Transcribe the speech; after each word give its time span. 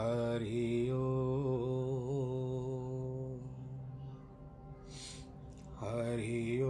हरि 0.00 0.88
हरि 5.80 6.60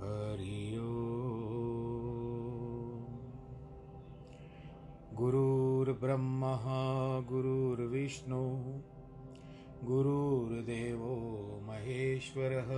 हरि 0.00 0.76
गुरुर्ब्रह्मा 5.14 6.56
गुरुर्विष्णु 7.20 8.44
गुरुर्देवो 9.84 11.14
महेश्वरः 11.62 12.70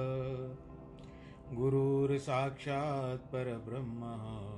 गुरुर्साक्षात् 1.56 3.32
परब्रह्म। 3.32 4.57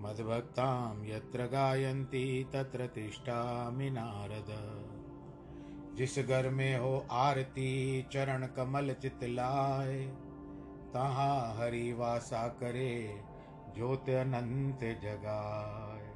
मद्भक्तां 0.00 1.06
यत्र 1.06 1.46
गायन्ति 1.46 2.50
तत्र 2.52 2.86
तिष्ठामि 2.86 3.90
नारद। 3.90 4.48
जिस 5.96 6.18
घर 6.18 6.48
में 6.48 6.78
हो 6.78 7.06
आरती, 7.10 8.02
चरण 8.12 8.46
कमल 8.46 8.92
चितलाय 8.92 10.06
तहाँ 10.94 11.56
हरि 11.56 11.92
वासा 11.92 12.48
करे, 12.48 13.22
ज्योत 13.74 14.08
अनंत 14.08 14.80
जगाए। 14.80 16.10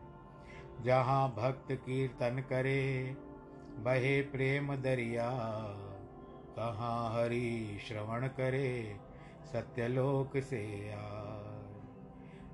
जहाँ 0.85 1.29
भक्त 1.29 1.73
कीर्तन 1.73 2.45
करे, 2.51 3.17
बहे 3.79 4.23
प्रेम 4.23 4.77
दरिया, 4.77 5.31
तहाँ 6.57 7.15
हरि 7.15 7.79
श्रवण 7.89 8.27
करे, 8.27 8.97
सत्यलोक 9.53 10.43
से 10.43 10.93
आए। 10.93 11.32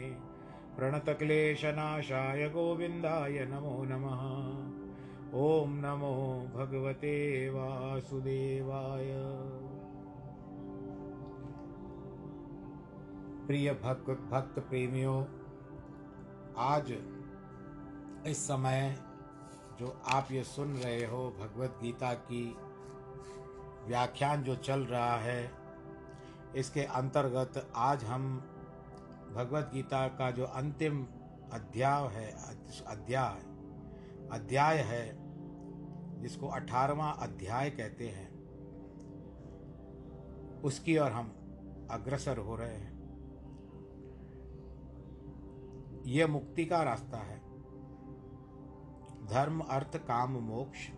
प्रणतक्लेशनाशाय 0.77 2.49
गोविन्दाय 2.49 3.45
नमो 3.45 3.83
नमः। 3.83 4.23
ॐ 5.33 5.67
नमो 5.67 6.47
भगवते 6.55 7.49
वासुदेवाय। 7.49 9.09
प्रिय 13.47 13.71
भक्त 13.73 14.09
भक्त 14.09 14.59
प्रेमियों 14.59 15.25
आज 16.57 16.93
इस 18.27 18.37
समय 18.43 19.08
जो 19.79 20.01
आप 20.07 20.27
ये 20.31 20.43
सुन 20.43 20.73
रहे 20.73 21.05
हो, 21.05 21.29
भगवत 21.29 21.79
गीता 21.81 22.13
की 22.13 22.57
व्याख्यान 23.87 24.43
जो 24.43 24.55
चल 24.55 24.79
रहा 24.79 25.15
है, 25.15 25.51
इसके 26.55 26.83
अंतर्गत 26.83 27.71
आज 27.75 28.03
हम 28.03 28.37
भगवत 29.35 29.71
गीता 29.73 30.07
का 30.07 30.31
जो 30.31 30.45
अंतिम 30.45 31.07
अध्याय 31.53 32.07
है, 32.07 32.31
अध्याय 32.87 33.41
अध्याय 34.31 34.77
है, 34.77 35.17
जिसको 36.21 36.47
अठारवा 36.47 37.09
अध्याय 37.09 37.69
कहते 37.69 38.07
हैं, 38.09 38.29
उसकी 40.61 40.97
ओर 40.97 41.11
हम 41.11 41.27
अग्रसर 41.91 42.37
हो 42.37 42.55
रहे 42.55 42.75
हैं। 42.75 42.99
यह 46.05 46.27
मुक्ति 46.27 46.65
का 46.65 46.83
रास्ता 46.83 47.17
है। 47.17 47.38
धर्म, 49.29 49.59
अर्थ, 49.59 49.97
काम, 49.97 50.31
मोक्ष। 50.31 50.89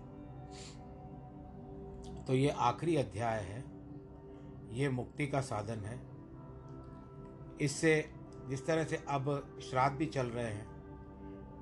तो 2.28 2.34
ये 2.34 2.50
आखिरी 2.50 2.96
अध्याय 2.96 3.40
है। 3.40 3.64
ये 4.72 4.90
मुक्ति 4.90 5.28
का 5.28 5.42
साधन 5.42 5.86
है। 5.86 6.00
इससे 7.62 8.14
जिस 8.50 8.66
तरह 8.68 8.84
से 8.84 9.04
अब 9.10 9.60
श्राद्ध 9.64 9.98
भी 9.98 10.06
चल 10.06 10.28
रहे 10.28 10.46
हैं 10.46 10.70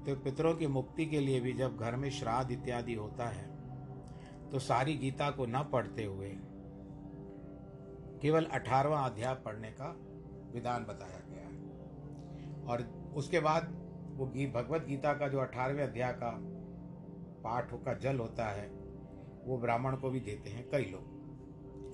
तो 0.06 0.16
पितरों 0.16 0.54
की 0.56 0.68
मुक्ति 0.68 1.06
के 1.06 1.20
लिए 1.20 1.40
भी 1.40 1.54
जब 1.54 1.78
घर 1.78 1.96
में 1.96 2.10
श्राद्ध 2.10 2.52
इत्यादि 2.52 2.94
होता 2.94 3.28
है 3.28 3.48
तो 4.50 4.60
सारी 4.60 4.96
गीता 4.98 5.30
को 5.32 5.46
न 5.46 5.64
पढ़ते 5.64 6.04
हुए 6.04 6.30
केवल 8.22 8.46
अठारवा 8.46 9.00
अध्याय 9.00 9.36
पढ़ने 9.36 9.72
का 9.72 9.96
विधान 10.54 10.84
बताया 10.84 11.20
गया 11.30 11.48
है। 11.48 12.64
और 12.64 12.82
उसके 13.16 13.40
बाद 13.40 13.68
वो 14.14 14.26
गी 14.26 14.48
भगवत 14.48 14.86
गीता 14.86 15.14
का 15.14 15.28
जो 15.28 15.40
अठारहवें 15.40 15.84
अध्याय 15.84 16.14
का 16.14 16.32
पाठ 17.50 17.70
का 17.74 17.94
जल 17.94 18.20
होता 18.20 18.46
है, 18.50 18.70
वो 19.46 19.58
ब्राह्मण 19.58 19.96
को 19.96 20.10
भी 20.10 20.20
देते 20.20 20.50
हैं 20.50 20.70
कई 20.70 20.84
लोग। 20.84 21.20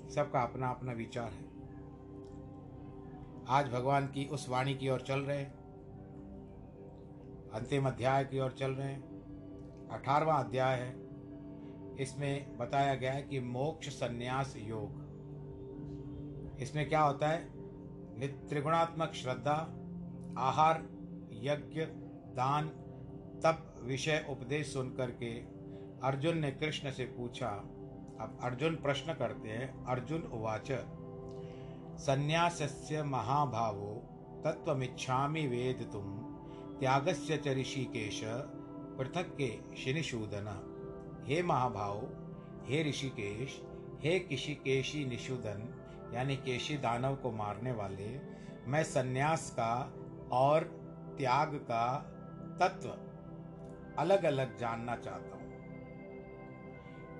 सबका 0.09 0.41
अपना 0.41 0.69
अपना 0.69 0.91
विचार 0.91 1.31
है। 1.31 1.45
आज 3.47 3.71
भगवान 3.71 4.07
की 4.07 4.25
उस 4.25 4.49
वाणी 4.49 4.75
की 4.75 4.89
ओर 4.89 5.01
चल 5.01 5.19
रहे 5.19 5.37
हैं। 5.37 5.53
अंतिम 7.53 7.87
अध्याय 7.87 8.25
की 8.25 8.39
ओर 8.39 8.51
चल 8.51 8.71
रहे 8.71 8.91
हैं। 8.91 9.03
अठारवा 9.91 10.35
अध्याय 10.35 10.79
है। 10.79 10.95
इसमें 11.99 12.57
बताया 12.57 12.95
गया 12.95 13.13
है 13.13 13.23
कि 13.23 13.39
मोक्ष 13.39 13.89
संन्यास 13.89 14.55
योग। 14.57 14.89
इसमें 16.59 16.89
क्या 16.89 17.01
होता 17.01 17.29
है? 17.29 17.45
त्रिगुणात्मक 18.47 19.11
श्रद्धा, 19.11 19.53
आहार, 20.37 20.81
यज्ञ, 21.31 21.81
दान, 22.35 22.69
तप 23.43 23.74
विषय 23.85 24.25
उपदेश 24.29 24.73
सुन 24.73 24.89
करके 24.89 25.35
अर्जुन 26.03 26.37
ने 26.37 26.51
कृष्ण 26.51 26.91
से 26.91 27.05
पूछा, 27.05 27.47
अब 28.21 28.39
अर्जुन 28.43 28.75
प्रश्न 28.75 29.13
करते 29.13 29.49
हैं, 29.49 29.85
अर्जुन 29.85 30.21
उवाच, 30.21 30.71
संन्यासस्य 31.99 33.03
महाभावो 33.03 33.93
तत्वमिच्छामि 34.45 35.47
वेद 35.47 35.89
तुम, 35.93 36.17
त्यागस्य 36.79 37.37
च 37.37 37.47
ऋषिकेश, 37.47 38.21
पृथक 38.97 39.35
के 39.41 39.49
शिनिशूदन 39.75 40.47
हे 41.27 41.41
महाभाव, 41.43 42.01
हे 42.65 42.89
ऋषिकेश, 42.89 43.61
हे 44.03 44.19
किशिकेशी 44.19 45.05
निषूदन, 45.05 45.67
यानी 46.13 46.35
केशी 46.35 46.77
दानव 46.77 47.15
को 47.15 47.31
मारने 47.31 47.71
वाले, 47.71 48.09
मैं 48.67 48.83
सन्यास 48.83 49.49
का 49.49 49.73
और 50.31 50.63
त्याग 51.17 51.55
का 51.55 51.97
तत्व 52.61 52.89
अलग 53.99 54.23
अलग 54.23 54.57
जानना 54.57 54.95
चाहता 54.95 55.35
हूँ। 55.35 55.43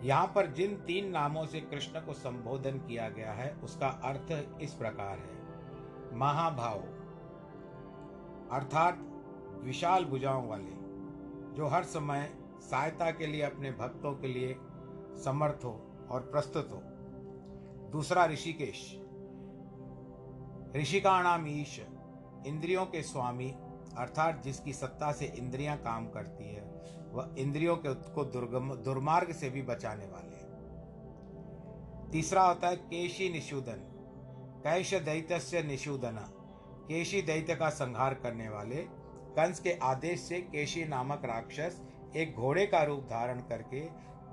यहाँ 0.04 0.31
पर 0.36 0.48
जिन 0.48 0.75
तीन 0.77 1.10
नामों 1.10 1.45
से 1.45 1.60
कृष्ण 1.62 2.00
को 2.00 2.13
संबोधन 2.13 2.77
किया 2.77 3.10
गया 3.10 3.31
है, 3.31 3.50
उसका 3.63 3.88
अर्थ 3.88 4.62
इस 4.62 4.74
प्रकार 4.74 5.18
है। 5.19 6.18
महाभाव, 6.18 6.80
अर्थात 8.51 9.00
विशाल 9.63 10.06
भुजाओं 10.06 10.48
वाले, 10.48 10.75
जो 11.57 11.68
हर 11.68 11.83
समय 11.83 12.30
सहायता 12.62 13.12
के 13.12 13.27
लिए 13.27 13.42
अपने 13.42 13.72
भक्तों 13.72 14.13
के 14.13 14.27
लिए 14.27 14.56
समर्थ 15.24 15.63
हो 15.63 16.07
और 16.12 16.22
प्रस्तुत 16.22 16.69
हो। 16.72 16.81
दूसरा 17.92 18.25
ऋषिकेश 18.25 18.80
ऋषिकाणाम 20.75 21.48
ईश, 21.48 21.80
इंद्रियों 22.48 22.86
के 22.86 23.01
स्वामी 23.01 23.54
अर्थात 23.97 24.42
जिसकी 24.44 24.74
सत्ता 24.74 25.12
से 25.12 25.25
इंद्रियाँ 25.38 25.77
काम 25.77 26.06
करती 26.07 26.53
है, 26.53 26.63
वह 27.13 27.36
इंद्रियों 27.38 27.75
के 27.77 27.94
को 28.13 28.25
दुर्गम, 28.25 28.74
दुर्मार्ग 28.75 29.31
से 29.31 29.50
भी 29.50 29.62
बचाने 29.62 30.06
वाले 30.06 30.33
तीसरा 32.12 32.44
होता 32.44 32.68
है 32.68 32.75
केशी 32.75 33.30
निशुदन 33.30 33.92
कैश 34.63 34.94
दैत्य 34.94 35.62
निशुदन 35.63 36.18
केशी 36.88 37.21
दैत्य 37.21 37.56
का 37.56 37.69
संहार 37.69 38.13
करने 38.13 38.50
वाले, 38.50 38.75
कंस 39.38 39.59
के 39.59 39.71
आदेश 39.83 40.19
से 40.19 40.39
केशी 40.41 40.83
नामक 40.86 41.25
राक्षस 41.25 41.81
एक 42.15 42.36
घोड़े 42.36 42.65
का 42.65 42.83
रूप 42.83 43.03
धारण 43.03 43.39
करके 43.39 43.80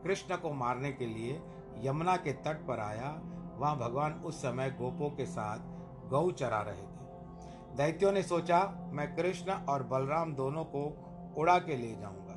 कृष्ण 0.03 0.37
को 0.37 0.53
मारने 0.55 0.93
के 0.93 1.07
लिए 1.07 1.41
यमुना 1.85 2.17
के 2.17 2.33
तट 2.33 2.67
पर 2.67 2.81
आया। 2.81 3.11
वहाँ 3.59 3.77
भगवान 3.79 4.13
उस 4.25 4.43
समय 4.43 4.71
गोपों 4.71 5.11
के 5.11 5.27
साथ 5.27 5.59
गौ 6.11 6.31
चरा 6.33 6.61
रहे 6.61 6.83
थे 6.83 6.92
दैत्यों 7.77 8.13
ने 8.13 8.23
सोचा, 8.23 8.91
मैं 8.93 9.17
कृष्ण 9.17 9.53
और 9.53 9.83
बलराम 9.83 10.35
दोनों 10.35 10.65
को 10.65 11.09
उड़ा 11.39 11.59
के 11.59 11.77
ले 11.77 11.97
जाऊँगा। 11.97 12.33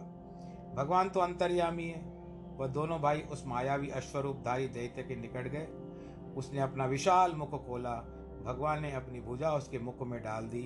भगवान 0.75 1.09
तो 1.09 1.19
अंतर्यामी 1.19 1.83
है। 1.83 2.15
वह 2.57 2.67
दोनों 2.67 3.01
भाई 3.01 3.21
उस 3.21 3.47
मायावी 3.47 3.89
अश्वरूपधारी 3.89 4.67
दैत्य 4.67 5.03
के 5.03 5.15
निकट 5.15 5.47
गए। 5.47 5.67
उसने 6.37 6.59
अपना 6.59 6.85
विशाल 6.85 7.33
मुख 7.33 7.67
खोला। 7.67 7.95
भगवान 8.45 8.81
ने 8.81 8.91
अपनी 8.91 9.21
भुजा 9.21 9.51
उसके 9.51 9.79
मुख 9.79 10.01
में 10.01 10.23
डाल 10.23 10.43
दी। 10.43 10.63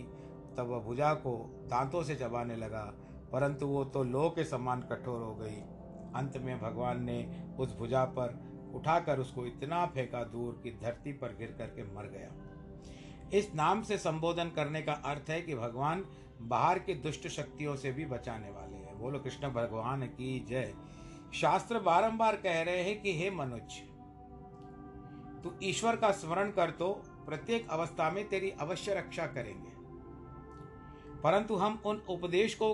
तब 0.57 0.67
वह 0.67 0.79
भुजा 0.79 1.13
को 1.13 1.59
दांतों 1.69 2.03
से 2.03 2.15
चबाने 2.15 2.55
लगा। 2.55 2.93
परंतु 3.31 3.67
वो 3.67 3.85
तो 3.85 4.03
लोह 4.03 4.29
के 4.29 4.43
समान 4.43 4.81
कठोर 4.81 5.21
हो 5.21 5.35
गई। 5.35 5.61
अंत 6.15 6.37
में 6.37 6.61
भगवान 6.61 7.03
ने 7.03 7.47
उस 7.59 7.77
भुजा 7.77 8.05
पर 8.05 8.49
उठाकर 8.75 9.19
उसको 9.19 9.45
इतना 9.45 9.85
फेंका 9.85 10.23
दूर 10.23 10.59
कि 10.63 10.71
धरती 10.71 11.13
पर 11.13 11.35
गिर 11.35 11.55
करके 11.57 11.83
मर 11.83 12.03
गया। 12.03 12.31
इस 13.33 13.55
नाम 13.55 13.81
से 13.81 13.97
संबोधन 13.97 14.49
करने 14.49 14.81
का 14.81 14.93
अर्थ 14.93 15.29
है 15.29 15.41
कि 15.41 15.55
भगवान 15.55 16.05
बाहर 16.41 16.79
की 16.79 16.93
दुष्ट 16.93 17.27
शक्तियों 17.27 17.75
से 17.75 17.91
भी 17.91 18.05
बचाने 18.05 18.51
वाले 18.51 18.75
हैं। 18.75 18.99
बोलो, 18.99 19.19
कृष्ण 19.19 19.49
भगवान 19.49 20.05
की 20.05 20.45
जय। 20.49 20.73
शास्त्र 21.33 21.79
बारंबार 21.79 22.35
कह 22.35 22.61
रहे 22.61 22.83
हैं 22.83 23.01
कि, 23.01 23.19
हे 23.19 23.31
मनुष्य, 23.31 23.81
तू 25.43 25.53
ईश्वर 25.63 25.95
का 25.95 26.11
स्मरण 26.11 26.51
कर 26.51 26.71
तो 26.71 26.89
प्रत्येक 27.07 27.69
अवस्था 27.69 28.11
में 28.11 28.27
तेरी 28.27 28.49
अवश्य 28.49 28.93
रक्षा 28.93 29.27
करेंगे। 29.27 29.69
परंतु 31.21 31.55
हम 31.55 31.81
उन 31.85 31.97
उपदेश 32.09 32.55
को 32.55 32.69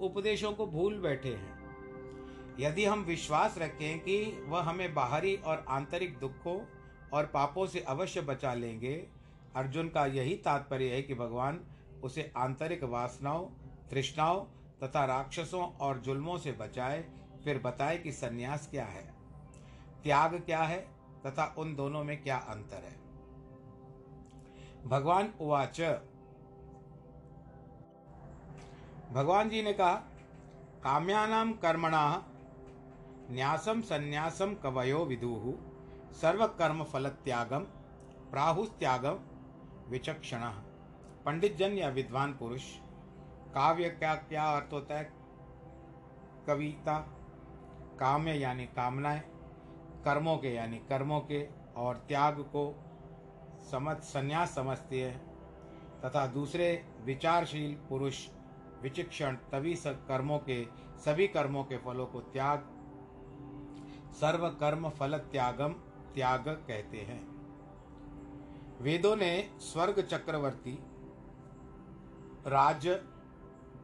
उपदेशों 0.00 0.52
को 0.52 0.66
भूल 0.66 0.98
बैठे 1.00 1.34
हैं। 1.34 1.56
यदि 2.60 2.84
हम 2.84 3.00
विश्वास 3.00 3.58
रखें 3.58 4.00
कि 4.00 4.44
वह 4.46 4.60
हमें 4.60 4.94
बाहरी 4.94 5.36
और 5.36 5.64
आंतरिक 5.68 6.18
दुखों 6.18 6.60
और 7.12 7.26
पापों 7.26 7.66
से 7.66 7.80
अवश्य 7.80 8.20
बचा 8.20 8.54
लेंगे 8.54 9.15
अर्जुन 9.56 9.88
का 9.88 10.04
यही 10.06 10.34
तात्पर्य 10.36 10.94
है 10.94 11.02
कि 11.02 11.14
भगवान 11.14 11.60
उसे 12.04 12.32
आंतरिक 12.36 12.82
वासनाओं, 12.84 13.46
तृष्णाओं 13.90 14.40
तथा 14.82 15.04
राक्षसों 15.04 15.62
और 15.78 15.98
जुल्मों 15.98 16.36
से 16.38 16.52
बचाए, 16.52 17.04
फिर 17.44 17.58
बताए 17.58 17.98
कि 17.98 18.12
सन्यास 18.12 18.68
क्या 18.70 18.84
है, 18.84 19.04
त्याग 20.04 20.34
क्या 20.40 20.62
है 20.62 20.78
तथा 21.26 21.54
उन 21.58 21.74
दोनों 21.74 22.02
में 22.04 22.22
क्या 22.22 22.36
अंतर 22.48 22.84
है। 22.84 22.94
भगवान 24.86 25.32
उवाच। 25.40 25.80
भगवान 29.12 29.48
जी 29.48 29.62
ने 29.62 29.72
कहा 29.72 29.94
काम्यानाम 30.84 31.52
कर्मणा 31.52 32.02
न्यासम 33.30 33.80
संन्यासम 33.82 34.54
कवयो 34.54 35.04
विदुः 35.04 35.52
सर्वकर्म 36.20 36.82
फल 36.84 37.08
त्यागम 37.24 37.64
प्राहुस्त्यागम 38.30 39.18
विचक्षण। 39.88 40.40
पंडित 41.26 41.56
जन 41.56 41.72
या 41.72 41.88
विद्वान 41.88 42.32
पुरुष, 42.32 42.62
काव्य 43.54 43.88
क्या 43.88 44.14
क्या 44.14 44.44
अर्थ 44.44 44.72
होता 44.72 44.94
है? 44.94 45.12
कविता, 46.46 46.98
काम्य 48.00 48.32
यानी 48.32 48.66
कामनाएँ, 48.66 49.20
कर्मों 50.04 50.38
के 50.38 50.54
यानी 50.54 50.78
कर्मों 50.78 51.20
के 51.20 51.48
और 51.76 51.96
त्याग 51.96 52.40
को 52.40 52.82
समझ, 53.70 53.96
संन्यास 53.96 54.54
समझते 54.54 55.04
हैं। 55.04 55.26
तथा 56.04 56.26
दूसरे 56.26 56.84
विचारशील 57.00 57.74
पुरुष, 57.88 58.28
विचिक्षण, 58.82 59.34
तभी 59.34 59.76
सब 59.76 60.06
कर्मों 60.06 60.38
के, 60.38 60.66
सभी 60.98 61.28
कर्मों 61.28 61.64
के 61.64 61.76
फलों 61.76 62.06
को 62.06 62.20
त्याग 62.20 62.72
सर्व 64.12 64.48
कर्म 64.48 64.88
फल 64.88 65.18
त्यागम, 65.18 65.72
त्याग 66.14 66.48
कहते 66.48 66.98
हैं। 66.98 67.35
वेदों 68.80 69.16
ने 69.16 69.50
स्वर्ग 69.58 70.00
चक्रवर्ती, 70.00 70.78
राज, 72.46 72.88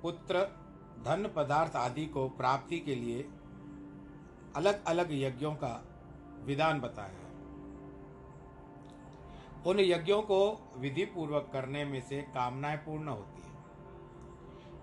पुत्र, 0.02 0.62
धन 1.04 1.32
पदार्थ 1.36 1.76
आदि 1.76 2.06
को 2.06 2.28
प्राप्ति 2.28 2.78
के 2.78 2.94
लिए 2.94 3.28
अलग 4.56 4.84
अलग 4.84 5.08
यज्ञों 5.10 5.54
का 5.54 5.84
विधान 6.44 6.80
बताया 6.80 7.08
है। 7.08 7.32
उन 9.66 9.80
यज्ञों 9.80 10.22
को 10.22 10.70
विधि 10.76 11.04
पूर्वक 11.04 11.50
करने 11.52 11.84
में 11.84 12.00
से 12.00 12.22
कामनाएँ 12.22 12.76
पूर्ण 12.76 13.08
होती 13.08 13.42
है। 13.42 13.52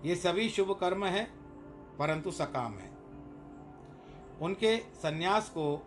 ये 0.04 0.16
सभी 0.16 0.48
शुभ 0.48 0.78
कर्म 0.80 1.04
हैं, 1.04 1.26
परंतु 1.96 2.30
सकाम 2.30 2.72
है। 2.72 2.90
उनके 4.42 4.78
सन्यास 4.78 5.48
को, 5.48 5.86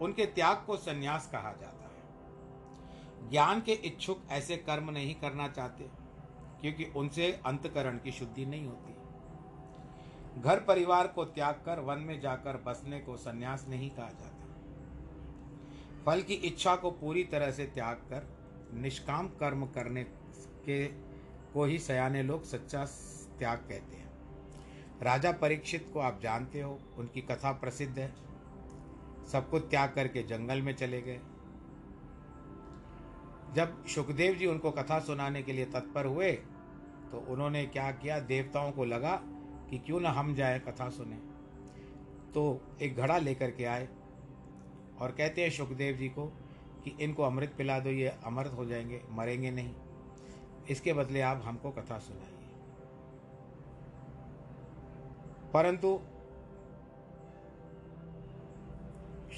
उनके 0.00 0.26
त्याग 0.26 0.64
को 0.66 0.76
सन्यास 0.76 1.28
कहा 1.32 1.52
जाता 1.52 1.74
है। 1.74 1.79
ज्ञान 3.28 3.60
के 3.60 3.72
इच्छुक 3.72 4.22
ऐसे 4.30 4.56
कर्म 4.56 4.90
नहीं 4.90 5.14
करना 5.14 5.48
चाहते, 5.48 5.84
क्योंकि 6.60 6.84
उनसे 6.96 7.32
अंतकरण 7.46 7.98
की 7.98 8.12
शुद्धि 8.12 8.46
नहीं 8.46 8.66
होती। 8.66 8.94
घर 10.40 10.60
परिवार 10.60 11.06
को 11.06 11.24
त्याग 11.24 11.54
कर 11.54 11.80
वन 11.80 11.98
में 11.98 12.20
जाकर 12.20 12.56
बसने 12.56 13.00
को 13.00 13.16
सन्यास 13.16 13.66
नहीं 13.68 13.90
कहा 13.90 14.08
जाता। 14.08 14.36
फल 16.06 16.22
की 16.22 16.34
इच्छा 16.34 16.76
को 16.76 16.90
पूरी 16.90 17.24
तरह 17.24 17.50
से 17.50 17.64
त्याग 17.64 17.96
कर 17.96 18.28
निष्काम 18.74 19.28
कर्म 19.28 19.66
करने 19.66 20.04
के, 20.04 20.86
को 21.54 21.64
ही 21.64 21.78
सयाने 21.78 22.22
लोग 22.22 22.44
सच्चा 22.44 22.84
त्याग 23.38 23.58
कहते 23.58 23.96
हैं। 23.96 24.08
राजा 25.02 25.32
परीक्षित 25.32 25.90
को 25.94 26.00
आप 26.00 26.20
जानते 26.22 26.60
हो, 26.60 26.78
उनकी 26.98 27.20
कथा 27.20 27.52
प्रसिद्ध 27.52 27.98
है। 27.98 28.14
सब 29.32 29.50
कुछ 29.50 29.62
त्याग 29.62 29.92
करके 29.94 30.22
जंगल 30.22 30.62
में 30.62 30.74
चले 30.76 31.00
गए। 31.02 31.20
जब 33.54 33.86
सुखदेव 33.86 34.34
जी 34.34 34.46
उनको 34.46 34.70
कथा 34.70 35.00
सुनाने 35.00 35.42
के 35.42 35.52
लिए 35.52 35.64
तत्पर 35.64 36.06
हुए 36.06 36.32
तो 37.12 37.26
उन्होंने 37.28 37.66
क्या 37.66 37.92
किया? 37.92 38.20
देवताओं 38.20 38.72
को 38.72 38.84
लगा 38.84 39.22
कि 39.70 39.78
क्यों 39.78 40.00
ना 40.00 40.10
हम 40.10 40.34
जाए 40.34 40.58
कथा 40.58 40.90
सुने। 40.90 41.16
तो 42.34 42.60
एक 42.82 42.96
घड़ा 42.96 43.18
लेकर 43.18 43.50
के 43.50 43.64
आए 43.64 43.88
और 45.00 45.10
कहते 45.10 45.42
हैं 45.42 45.50
सुखदेव 45.50 45.96
जी 45.96 46.08
को 46.08 46.26
कि 46.84 46.96
इनको 47.00 47.22
अमृत 47.22 47.54
पिला 47.58 47.80
दो, 47.80 47.90
ये 47.90 48.08
अमृत 48.08 48.52
हो 48.52 48.64
जाएँगे, 48.64 49.02
मरेंगे 49.10 49.50
नहीं। 49.50 49.74
इसके 50.70 50.92
बदले 50.92 51.20
आप 51.20 51.42
हमको 51.44 51.70
कथा 51.70 51.98
सुनाइए। 51.98 52.36
परंतु 55.54 56.00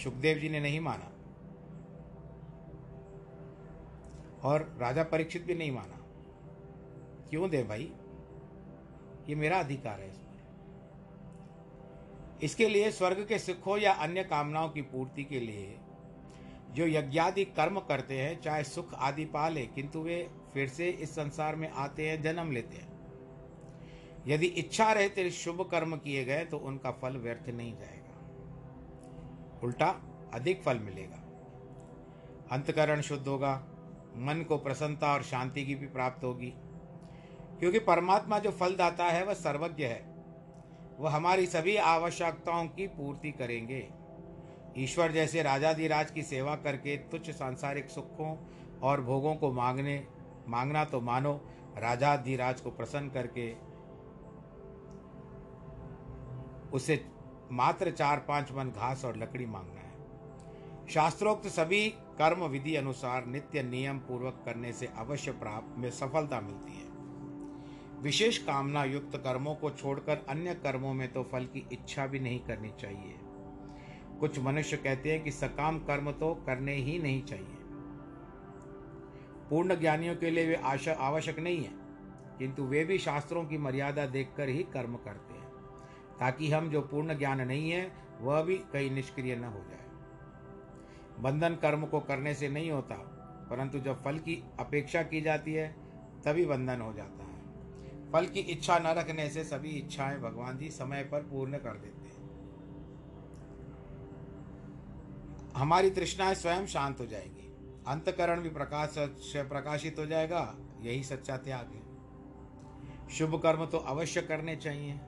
सुखदेव 0.02 0.38
जी 0.38 0.48
ने 0.48 0.60
नहीं 0.60 0.80
माना। 0.80 1.11
और 4.44 4.76
राजा 4.80 5.02
परीक्षित 5.02 5.44
भी 5.44 5.54
नहीं 5.54 5.70
माना। 5.72 5.98
क्यों 7.30 7.50
दे 7.50 7.62
भाई? 7.62 7.92
ये 9.28 9.34
मेरा 9.34 9.58
अधिकार 9.58 10.00
है 10.00 10.10
इसमें 10.10 10.30
इसके 12.42 12.68
लिए 12.68 12.90
स्वर्ग 12.90 13.26
के 13.26 13.38
सुखों 13.38 13.78
या 13.78 13.92
अन्य 13.92 14.24
कामनाओं 14.24 14.68
की 14.68 14.82
पूर्ति 14.82 15.24
के 15.24 15.40
लिए 15.40 15.78
जो 16.70 16.86
यज्ञादि 16.86 17.44
कर्म 17.44 17.80
करते 17.80 18.20
हैं, 18.20 18.40
चाहे 18.40 18.64
सुख 18.64 18.94
आदि 18.94 19.24
पाले 19.24 19.66
किंतु 19.66 20.00
वे 20.00 20.30
फिर 20.54 20.68
से 20.68 20.88
इस 20.90 21.10
संसार 21.10 21.56
में 21.56 21.70
आते 21.70 22.08
हैं, 22.08 22.22
जन्म 22.22 22.52
लेते 22.52 22.76
हैं। 22.76 22.92
यदि 24.26 24.46
इच्छा 24.46 24.92
रहते 24.92 25.30
शुभ 25.30 25.62
कर्म 25.70 25.96
किए 25.96 26.24
गए 26.24 26.44
तो 26.44 26.58
उनका 26.58 26.90
फल 26.90 27.16
व्यर्थ 27.16 27.48
नहीं 27.48 27.76
जाएगा। 27.76 29.60
उल्टा 29.64 29.88
अधिक 30.34 30.62
फल 30.62 30.78
मिलेगा। 30.78 31.18
अंतकरण 32.52 33.00
शुद्ध 33.00 33.26
होगा। 33.28 33.71
मन 34.16 34.44
को 34.48 34.56
प्रसन्नता 34.56 35.12
और 35.12 35.22
शांति 35.22 35.64
की 35.64 35.74
भी 35.74 35.86
प्राप्त 35.86 36.24
होगी। 36.24 36.54
क्योंकि 37.58 37.78
परमात्मा 37.78 38.38
जो 38.38 38.50
फल 38.50 38.76
दाता 38.76 39.04
है, 39.04 39.24
वह 39.24 39.34
सर्वज्ञ 39.34 39.84
है। 39.84 40.14
वह 40.98 41.10
हमारी 41.10 41.46
सभी 41.46 41.76
आवश्यकताओं 41.76 42.68
की 42.68 42.86
पूर्ति 42.86 43.32
करेंगे। 43.32 43.88
ईश्वर 44.78 45.12
जैसे 45.12 45.42
राजाधिराज 45.42 46.10
की 46.10 46.22
सेवा 46.22 46.56
करके 46.56 46.96
तुच्छ 46.96 47.30
सांसारिक 47.30 47.90
सुखों 47.90 48.36
और 48.82 49.00
भोगों 49.00 49.34
को 49.34 49.52
मांगने, 49.52 50.06
मांगना 50.48 50.84
तो 50.84 51.00
मानो, 51.00 51.40
राजाधिराज 51.78 52.60
को 52.60 52.70
प्रसन्न 52.70 53.08
करके 53.08 53.72
उसे 56.72 57.06
मात्र 57.52 57.90
चार 57.90 58.18
पाँच 58.18 58.52
मन 58.52 58.70
घास 58.70 59.04
और 59.04 59.16
लकड़ी 59.16 59.46
मांगना 59.46 59.81
शास्त्रोक्त 60.90 61.46
सभी 61.48 61.88
कर्म 62.18 62.44
विधि 62.44 62.74
अनुसार 62.76 63.26
नित्य 63.26 63.62
नियम 63.62 63.98
पूर्वक 63.98 64.42
करने 64.44 64.72
से 64.72 64.86
अवश्य 64.98 65.32
प्राप्त 65.32 65.78
में 65.78 65.90
सफलता 65.90 66.40
मिलती 66.40 66.72
है। 66.72 66.90
विशेष 68.02 68.38
कामना 68.38 68.84
युक्त 68.84 69.16
कर्मों 69.16 69.54
को 69.54 69.70
छोड़कर 69.70 70.24
अन्य 70.28 70.54
कर्मों 70.54 70.92
में 70.94 71.12
तो 71.12 71.22
फल 71.22 71.44
की 71.44 71.66
इच्छा 71.72 72.06
भी 72.06 72.20
नहीं 72.20 72.40
करनी 72.40 72.70
चाहिए। 72.80 73.14
कुछ 74.20 74.38
मनुष्य 74.38 74.76
कहते 74.76 75.12
हैं 75.12 75.22
कि 75.24 75.30
सकाम 75.30 75.78
कर्म 75.78 76.10
तो 76.12 76.34
करने 76.46 76.74
ही 76.74 76.98
नहीं 76.98 77.22
चाहिए। 77.22 77.56
पूर्ण 79.50 79.74
ज्ञानियों 79.74 80.16
के 80.16 80.30
लिए 80.30 80.46
वे 80.46 80.54
आशा 80.54 80.92
आवश्यक 81.00 81.38
नहीं 81.38 81.62
है, 81.64 81.70
किंतु 82.38 82.62
वे 82.62 82.84
भी 82.84 82.98
शास्त्रों 82.98 83.44
की 83.44 83.58
मर्यादा 83.58 84.06
देखकर 84.06 84.48
ही 84.48 84.62
कर्म 84.62 84.96
करते 84.96 85.34
हैं, 85.34 85.50
ताकि 86.20 86.50
हम 86.50 86.70
जो 86.70 86.80
पूर्ण 86.82 87.18
ज्ञान 87.18 87.40
नहीं 87.40 87.70
है, 87.70 87.90
वह 88.20 88.42
भी 88.42 88.56
कहीं 88.72 88.90
निष्क्रिय 88.90 89.36
न 89.36 89.44
हो 89.44 89.60
जाए। 89.60 89.81
बंधन 91.22 91.54
कर्म 91.54 91.86
को 91.86 92.00
करने 92.00 92.34
से 92.34 92.48
नहीं 92.48 92.70
होता, 92.70 92.94
परंतु 93.50 93.78
जब 93.78 94.02
फल 94.04 94.18
की 94.18 94.42
अपेक्षा 94.60 95.02
की 95.02 95.20
जाती 95.20 95.54
है, 95.54 95.68
तभी 96.24 96.44
बंधन 96.46 96.80
हो 96.80 96.92
जाता 96.92 97.24
है। 97.24 98.10
फल 98.12 98.26
की 98.26 98.40
इच्छा 98.40 98.78
न 98.78 98.86
रखने 98.86 99.28
से 99.30 99.44
सभी 99.44 99.70
इच्छाएँ 99.70 100.18
भगवान 100.18 100.58
जी 100.58 100.70
समय 100.70 101.04
पर 101.04 101.22
पूर्ण 101.22 101.58
कर 101.58 101.76
देते 101.76 102.08
हैं। 102.08 102.20
हमारी 105.56 105.90
तृष्णाएँ 105.90 106.34
स्वयं 106.34 106.66
शांत 106.66 107.00
हो 107.00 107.06
जाएगी। 107.06 107.48
अंतकरण 107.86 108.40
भी 108.40 108.50
प्रकाश 108.50 108.94
प्रकाशित 109.48 109.98
हो 109.98 110.06
जाएगा, 110.06 110.54
यही 110.80 111.02
सच्चा 111.02 111.36
त्याग 111.36 111.66
है। 111.66 111.82
शुभ 113.08 113.34
कर्म 113.42 113.66
तो 113.66 113.78
अवश्य 113.78 114.22
करने 114.22 114.56
चाहिए। 114.56 115.00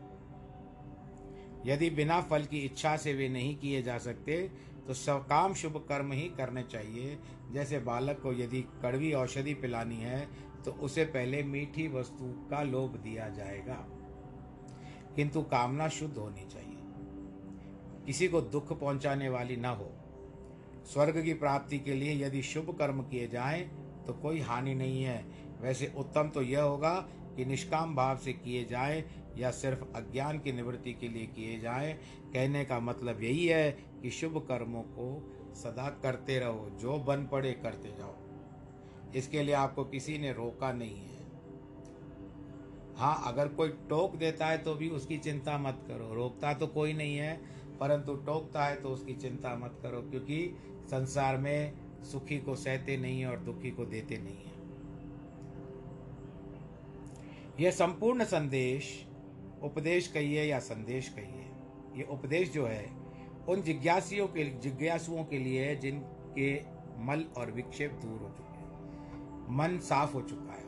यदि 1.67 1.91
बिना 1.91 2.21
फल 2.21 2.45
की 2.45 2.59
इच्छा 2.59 2.97
से 2.97 3.13
वे 3.15 3.29
नहीं 3.29 3.57
किए 3.57 3.83
जा 3.83 3.99
सकते 3.99 4.51
तो 4.87 4.95
सकाम 4.95 5.55
शुभ 5.55 5.77
कर्म 5.89 6.13
ही 6.13 6.29
करने 6.29 6.63
चाहिए। 6.63 7.19
जैसे 7.53 7.79
बालक 7.79 8.21
को 8.21 8.33
यदि 8.33 8.61
कड़वी 8.83 9.13
औषधि 9.13 9.55
पिलानी 9.55 9.97
है 9.97 10.29
तो 10.65 10.73
उसे 10.73 11.05
पहले 11.05 11.43
मीठी 11.43 11.89
वस्तु 11.89 12.49
का 12.51 12.63
लोभ 12.63 12.97
दिया 12.97 13.29
जाएगा। 13.29 13.87
किंतु 15.17 15.43
कामना 15.43 15.89
शुद्ध 15.89 16.17
होनी 16.19 16.47
चाहिए। 16.47 16.79
किसी 18.07 18.29
को 18.29 18.41
दुख 18.41 18.73
पहुँचाने 18.81 19.29
वाली 19.29 19.57
न 19.57 19.65
हो। 19.65 19.91
स्वर्ग 20.87 21.23
की 21.23 21.35
प्राप्ति 21.35 21.79
के 21.79 21.95
लिए 21.95 22.25
यदि 22.25 22.43
शुभ 22.43 22.77
कर्म 22.79 23.03
किए 23.03 23.29
जाएँ 23.29 23.63
तो 24.07 24.13
कोई 24.13 24.41
हानि 24.41 24.75
नहीं 24.75 25.03
है। 25.03 25.25
वैसे 25.61 25.93
उत्तम 25.97 26.29
तो 26.29 26.43
यह 26.43 26.63
होगा 26.63 26.95
कि 27.37 27.45
निष्काम 27.45 27.95
भाव 27.95 28.17
से 28.17 28.33
किए 28.33 28.65
जाएँ 28.65 29.03
या 29.39 29.51
सिर्फ़ 29.51 29.85
अज्ञान 29.97 30.39
की 30.39 30.53
निवृत्ति 30.53 30.93
के 30.93 31.09
लिए 31.09 31.27
किए 31.27 31.59
जाएँ, 31.61 31.93
कहने 32.35 32.65
का 32.65 32.79
मतलब 32.81 33.23
यही 33.23 33.47
है 33.47 33.71
कि 34.03 34.11
शुभ 34.11 34.39
कर्मों 34.49 34.83
को 34.83 35.07
सदा 35.55 35.89
करते 36.03 36.39
रहो, 36.39 36.69
जो 36.81 36.99
बन 36.99 37.27
पड़े 37.27 37.53
करते 37.53 37.89
जाओ। 37.89 38.15
इसके 39.17 39.43
लिए 39.43 39.55
आपको 39.55 39.85
किसी 39.85 40.19
ने 40.19 40.33
रोका 40.33 40.73
नहीं 40.73 40.97
है। 40.97 41.23
हाँ 42.97 43.23
अगर 43.27 43.49
कोई 43.49 43.69
टोक 43.89 44.15
देता 44.17 44.47
है 44.47 44.59
तो 44.59 44.75
भी 44.75 44.89
उसकी 44.89 45.19
चिंता 45.19 45.57
मत 45.59 45.85
करो। 45.89 46.13
रोकता 46.15 46.53
तो 46.55 46.67
कोई 46.67 46.93
नहीं 46.93 47.17
है, 47.17 47.37
परंतु 47.81 48.15
टोकता 48.17 48.65
है 48.65 48.81
तो 48.83 48.89
उसकी 48.89 49.15
चिंता 49.15 49.55
मत 49.57 49.79
करो, 49.83 50.01
क्योंकि 50.01 50.57
संसार 50.87 51.37
में 51.37 51.73
सुखी 52.03 52.39
को 52.39 52.55
सहते 52.57 52.97
नहीं 52.97 53.21
है 53.21 53.27
और 53.27 53.39
दुखी 53.39 53.71
को 53.71 53.85
देते 53.85 54.19
नहीं 54.19 54.37
है। 54.37 54.53
यह 57.61 57.71
संपूर्ण 57.71 58.25
संदेश 58.25 59.07
उपदेश 59.65 60.09
कहिए 60.09 60.45
या 60.45 60.59
संदेश 60.59 61.09
कहिए? 61.09 61.51
ये 61.97 62.03
उपदेश 62.11 62.53
जो 62.53 62.67
है, 62.67 62.91
उन 63.49 63.63
जिज्ञासियों 63.63 64.27
के, 64.27 64.45
जिज्ञासुओं 64.45 65.25
के 65.25 65.39
लिए 65.39 65.65
है 65.65 65.77
जिनके 65.77 66.63
मल 66.99 67.25
और 67.37 67.51
विक्षेप 67.51 67.93
दूर 67.93 68.21
हो 68.21 68.29
चुके 68.29 68.59
हैं। 68.59 68.65
मन 69.51 69.79
साफ़ 69.79 70.13
हो 70.13 70.23
चुका 70.23 70.53
है 70.53 70.65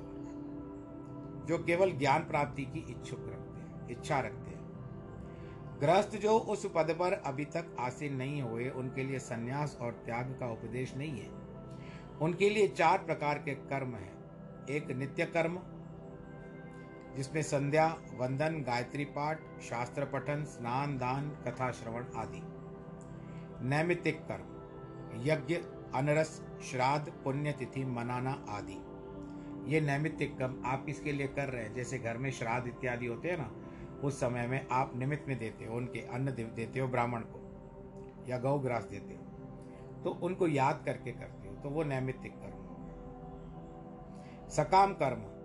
जो 1.46 1.64
केवल 1.64 1.92
ज्ञान 1.92 2.20
प्राप्ति 2.20 2.64
की 2.64 2.78
इच्छुक 2.78 3.18
रखते 3.18 3.60
हैं, 3.60 3.88
इच्छा 3.88 4.20
रखते 4.20 4.50
हैं। 4.50 4.56
गृहस्थ 5.80 6.16
जो 6.16 6.38
उस 6.38 6.66
पद 6.66 6.96
पर 6.98 7.12
अभी 7.12 7.44
तक 7.44 7.76
आसीन 7.80 8.14
नहीं 8.14 8.42
हुए, 8.42 8.68
उनके 8.68 9.04
लिए 9.04 9.18
संन्यास 9.18 9.78
और 9.80 9.92
त्याग 9.92 10.36
का 10.40 10.52
उपदेश 10.52 10.96
नहीं 10.96 11.20
है। 11.20 11.30
उनके 12.22 12.50
लिए 12.50 12.68
चार 12.68 12.98
प्रकार 12.98 13.38
के 13.38 13.54
कर्म 13.54 13.94
हैं। 13.94 14.16
एक 14.70 14.90
नित्य 14.90 15.26
कर्म 15.26 15.58
जिसमें 17.16 17.42
संध्या, 17.42 17.96
वंदन, 18.14 18.62
गायत्री 18.66 19.04
पाठ, 19.04 19.40
शास्त्र 19.60 20.04
पठन, 20.04 20.44
स्नान, 20.44 20.98
दान, 20.98 21.30
कथा 21.30 21.70
श्रवण 21.72 22.04
आदि। 22.16 22.42
नैमित्तिक 23.68 24.20
कर्म, 24.30 25.22
यज्ञ, 25.22 25.54
अनरस, 25.94 26.42
श्राद्ध, 26.62 27.08
पुण्यतिथि, 27.08 27.84
मनाना 27.84 28.46
आदि। 28.48 28.82
ये 29.74 29.80
नैमित्तिक 29.80 30.38
कर्म 30.38 30.62
आप 30.66 30.84
किसके 30.84 31.12
लिए 31.12 31.26
कर 31.26 31.48
रहे 31.48 31.62
हैं? 31.62 31.74
जैसे 31.74 31.98
घर 31.98 32.16
में 32.16 32.30
श्राद्ध 32.30 32.68
इत्यादि 32.68 33.06
होते 33.06 33.30
हैं 33.30 33.38
ना, 33.38 33.50
उस 34.04 34.20
समय 34.20 34.46
में 34.46 34.66
आप 34.70 34.92
निमित्त 34.96 35.28
में 35.28 35.38
देते 35.38 35.64
हो, 35.64 35.76
उनके 35.76 36.00
अन्न 36.00 36.30
देते 36.30 36.80
हो, 36.80 36.88
ब्राह्मण 36.88 37.20
को, 37.20 37.40
या 38.28 38.38
गौ 38.38 38.58
ग्रास 38.58 38.84
देते 38.84 39.14
हो। 39.14 39.22
तो 40.04 40.10
उनको 40.10 40.46
याद 40.46 40.82
करके 40.84 41.12
करते 41.12 41.48
हो 41.48 41.54
तो 41.54 41.68
वो 41.68 41.84
नैमित्तिक 41.84 42.32
कर्म। 42.32 42.66
सकाम 44.48 44.92
कर्म 44.92 45.35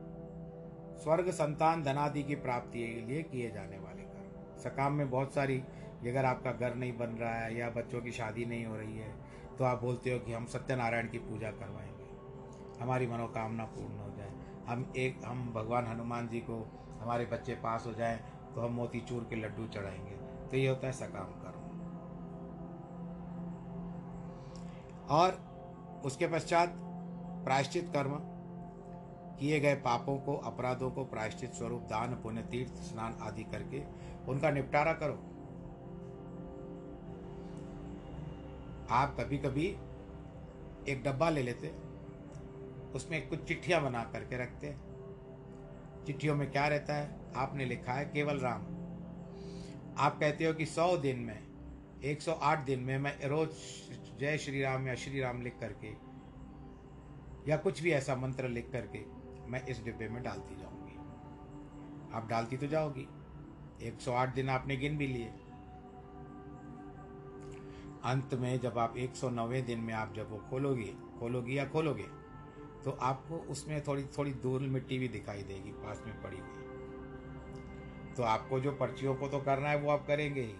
स्वर्ग, 1.03 1.29
संतान, 1.31 1.83
धनादि 1.83 2.23
की 2.23 2.35
प्राप्ति 2.35 2.79
के 2.79 3.01
लिए 3.01 3.21
किए 3.23 3.51
जाने 3.51 3.77
वाले 3.79 4.01
कर्म। 4.03 4.59
सकाम 4.59 4.93
में 4.93 5.09
बहुत 5.09 5.33
सारी 5.33 5.57
अगर 6.01 6.25
आपका 6.25 6.51
घर 6.51 6.75
नहीं 6.75 6.97
बन 6.97 7.05
रहा 7.05 7.33
है 7.33 7.57
या 7.57 7.69
बच्चों 7.69 8.01
की 8.01 8.11
शादी 8.11 8.45
नहीं 8.45 8.65
हो 8.65 8.75
रही 8.75 8.97
है 8.97 9.13
तो 9.57 9.63
आप 9.63 9.81
बोलते 9.81 10.11
हो 10.11 10.19
कि 10.19 10.33
हम 10.33 10.45
सत्यनारायण 10.45 11.09
की 11.09 11.17
पूजा 11.17 11.51
करवाएँगे। 11.51 12.81
हमारी 12.81 13.07
मनोकामना 13.07 13.65
पूर्ण 13.65 13.97
हो 13.97 14.09
जाए। 14.17 14.31
हम 14.67 14.93
एक, 14.97 15.19
हम 15.25 15.53
भगवान 15.53 15.87
हनुमान 15.87 16.27
जी 16.27 16.39
को, 16.39 16.57
हमारे 17.01 17.25
बच्चे 17.25 17.55
पास 17.55 17.83
हो 17.87 17.93
जाएँ 17.93 18.19
तो 18.55 18.61
हम 18.61 18.73
मोतीचूर 18.73 19.27
के 19.29 19.35
लड्डू 19.35 19.67
चढ़ाएँगे। 19.67 20.15
तो 20.47 20.57
ये 20.57 20.67
होता 20.67 20.87
है 20.87 20.93
सकाम 20.93 21.27
कर्म। 21.43 21.61
और 25.09 25.39
उसके 26.05 26.27
पश्चात 26.27 26.73
प्रायश्चित 27.45 27.91
कर्म 27.93 28.30
किए 29.41 29.59
गए 29.59 29.75
पापों 29.75 30.17
को, 30.17 30.35
अपराधों 30.35 30.89
को 30.91 31.03
प्रायश्चित 31.05 31.53
स्वरूप, 31.53 31.81
दान, 31.81 32.13
पुण्य, 32.15 32.41
तीर्थ, 32.41 32.73
स्नान 32.83 33.17
आदि 33.21 33.43
करके 33.43 33.81
उनका 34.31 34.49
निपटारा 34.51 34.93
करो। 34.93 35.13
आप 38.91 39.15
कभी 39.19 39.37
कभी 39.37 39.65
एक 40.89 41.01
डब्बा 41.05 41.29
ले 41.29 41.43
लेते, 41.43 41.67
उसमें 42.95 43.27
कुछ 43.29 43.43
चिट्ठियाँ 43.43 43.81
बना 43.83 44.03
करके 44.03 44.37
रखते। 44.37 44.75
चिट्ठियों 46.05 46.35
में 46.35 46.49
क्या 46.51 46.67
रहता 46.67 46.95
है? 46.95 47.09
आपने 47.35 47.65
लिखा 47.65 47.93
है 47.93 48.05
केवल 48.05 48.39
राम। 48.39 48.61
आप 49.97 50.17
कहते 50.19 50.45
हो 50.45 50.53
कि 50.53 50.65
सौ 50.65 50.95
दिन 50.97 51.19
में 51.19 51.39
108 52.05 52.65
दिन 52.65 52.79
में 52.79 52.97
मैं 52.97 53.15
रोज 53.25 53.49
जय 54.19 54.37
श्री 54.37 54.61
राम 54.61 54.87
या 54.87 54.95
श्री 54.95 55.21
राम 55.21 55.41
लिख 55.41 55.57
करके, 55.59 55.91
या 57.49 57.57
कुछ 57.57 57.81
भी 57.83 57.91
ऐसा 57.91 58.15
मंत्र 58.15 58.47
लिख 58.49 58.69
करके 58.71 58.99
मैं 59.51 59.65
इस 59.67 59.83
डिब्बे 59.83 60.07
में 60.09 60.23
डालती 60.23 60.55
जाऊँगी। 60.55 60.97
आप 62.13 62.27
डालती 62.29 62.57
तो 62.57 62.67
जाओगी। 62.67 63.07
108 63.81 64.33
दिन 64.35 64.49
आपने 64.49 64.75
गिन 64.77 64.97
भी 64.97 65.07
लिए। 65.07 65.27
अंत 68.03 68.33
में 68.33 68.59
जब 68.59 68.77
आप 68.77 68.97
109वें 68.97 69.65
दिन 69.65 69.79
में 69.79 69.93
आप 69.93 70.13
जब 70.13 70.31
वो 70.31 70.37
खोलोगे, 70.49 70.93
खोलोगी 71.19 71.57
या 71.57 71.65
खोलोगे 71.65 72.07
तो 72.83 72.91
आपको 72.91 73.37
उसमें 73.51 73.81
थोड़ी 73.83 74.03
थोड़ी 74.17 74.33
धूल 74.33 74.67
मिट्टी 74.67 74.97
भी 74.99 75.07
दिखाई 75.07 75.41
देगी, 75.43 75.71
पास 75.71 76.03
में 76.07 76.21
पड़ी 76.21 76.37
हुई। 76.37 78.13
तो 78.13 78.23
आपको 78.23 78.59
जो 78.59 78.71
पर्चियों 78.71 79.15
को 79.15 79.27
तो 79.27 79.39
करना 79.39 79.69
है 79.69 79.77
वो 79.77 79.91
आप 79.91 80.05
करेंगे 80.07 80.41
ही। 80.41 80.55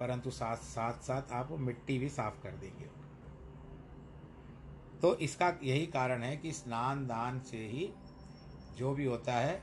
परंतु 0.00 0.30
साथ 0.30 0.56
साथ 0.56 0.92
साथ 0.92 1.32
आप 1.32 1.48
मिट्टी 1.52 1.98
भी 1.98 2.08
साफ़ 2.08 2.42
कर 2.42 2.50
देंगे। 2.50 3.03
तो 5.04 5.14
इसका 5.16 5.48
यही 5.62 5.86
कारण 5.86 6.22
है 6.22 6.36
कि 6.36 6.52
स्नान 6.52 7.06
दान 7.06 7.40
से 7.40 7.56
ही 7.56 7.88
जो 8.78 8.92
भी 8.94 9.04
होता 9.04 9.32
है, 9.32 9.54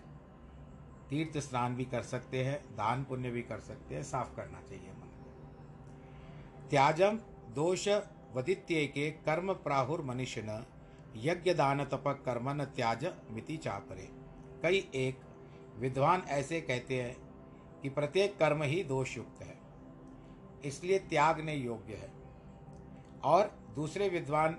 तीर्थ 1.10 1.38
स्नान 1.38 1.76
भी 1.76 1.86
कर 1.86 2.02
सकते 2.02 2.44
हैं, 2.44 2.60
दान 2.76 3.04
पुण्य 3.04 3.30
भी 3.30 3.42
कर 3.42 3.60
सकते 3.60 3.96
हैं, 3.96 4.04
साफ़ 4.04 4.36
करना 4.36 4.62
चाहिए 4.62 4.92
मन 4.92 5.10
को। 5.16 6.70
त्याजम 6.70 7.20
दोष 7.56 7.88
वदित्य 8.34 8.86
के 8.88 9.10
कर्म 9.12 9.54
प्राहुर 9.54 10.02
मनुष्य 10.02 10.44
न 10.46 10.66
यज्ञ 11.18 11.54
दान 11.54 11.86
तप 11.86 12.04
न 12.30 12.72
त्याज 12.76 13.10
मिति 13.32 13.58
चापरे। 13.58 14.10
कई 14.64 14.88
एक 14.96 15.20
विद्वान 15.78 16.24
ऐसे 16.30 16.62
कहते 16.62 17.04
हैं 17.04 17.16
कि 17.82 17.90
प्रत्येक 17.90 18.38
कर्म 18.38 18.64
ही 18.64 18.84
दोषयुक्त 18.84 19.44
है, 19.44 19.60
इसलिए 20.66 21.00
त्यागने 21.00 21.56
योग्य 21.56 21.94
है। 21.94 22.12
और 23.24 23.58
दूसरे 23.76 24.10
विद्वान 24.10 24.58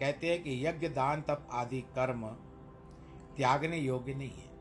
कहते 0.00 0.30
हैं 0.30 0.42
कि 0.42 0.66
यज्ञ, 0.66 0.88
दान, 0.88 1.22
तप 1.22 1.48
आदि 1.52 1.80
कर्म 1.80 2.26
त्यागने 3.36 3.78
योग्य 3.78 4.14
नहीं 4.14 4.30
है। 4.30 4.54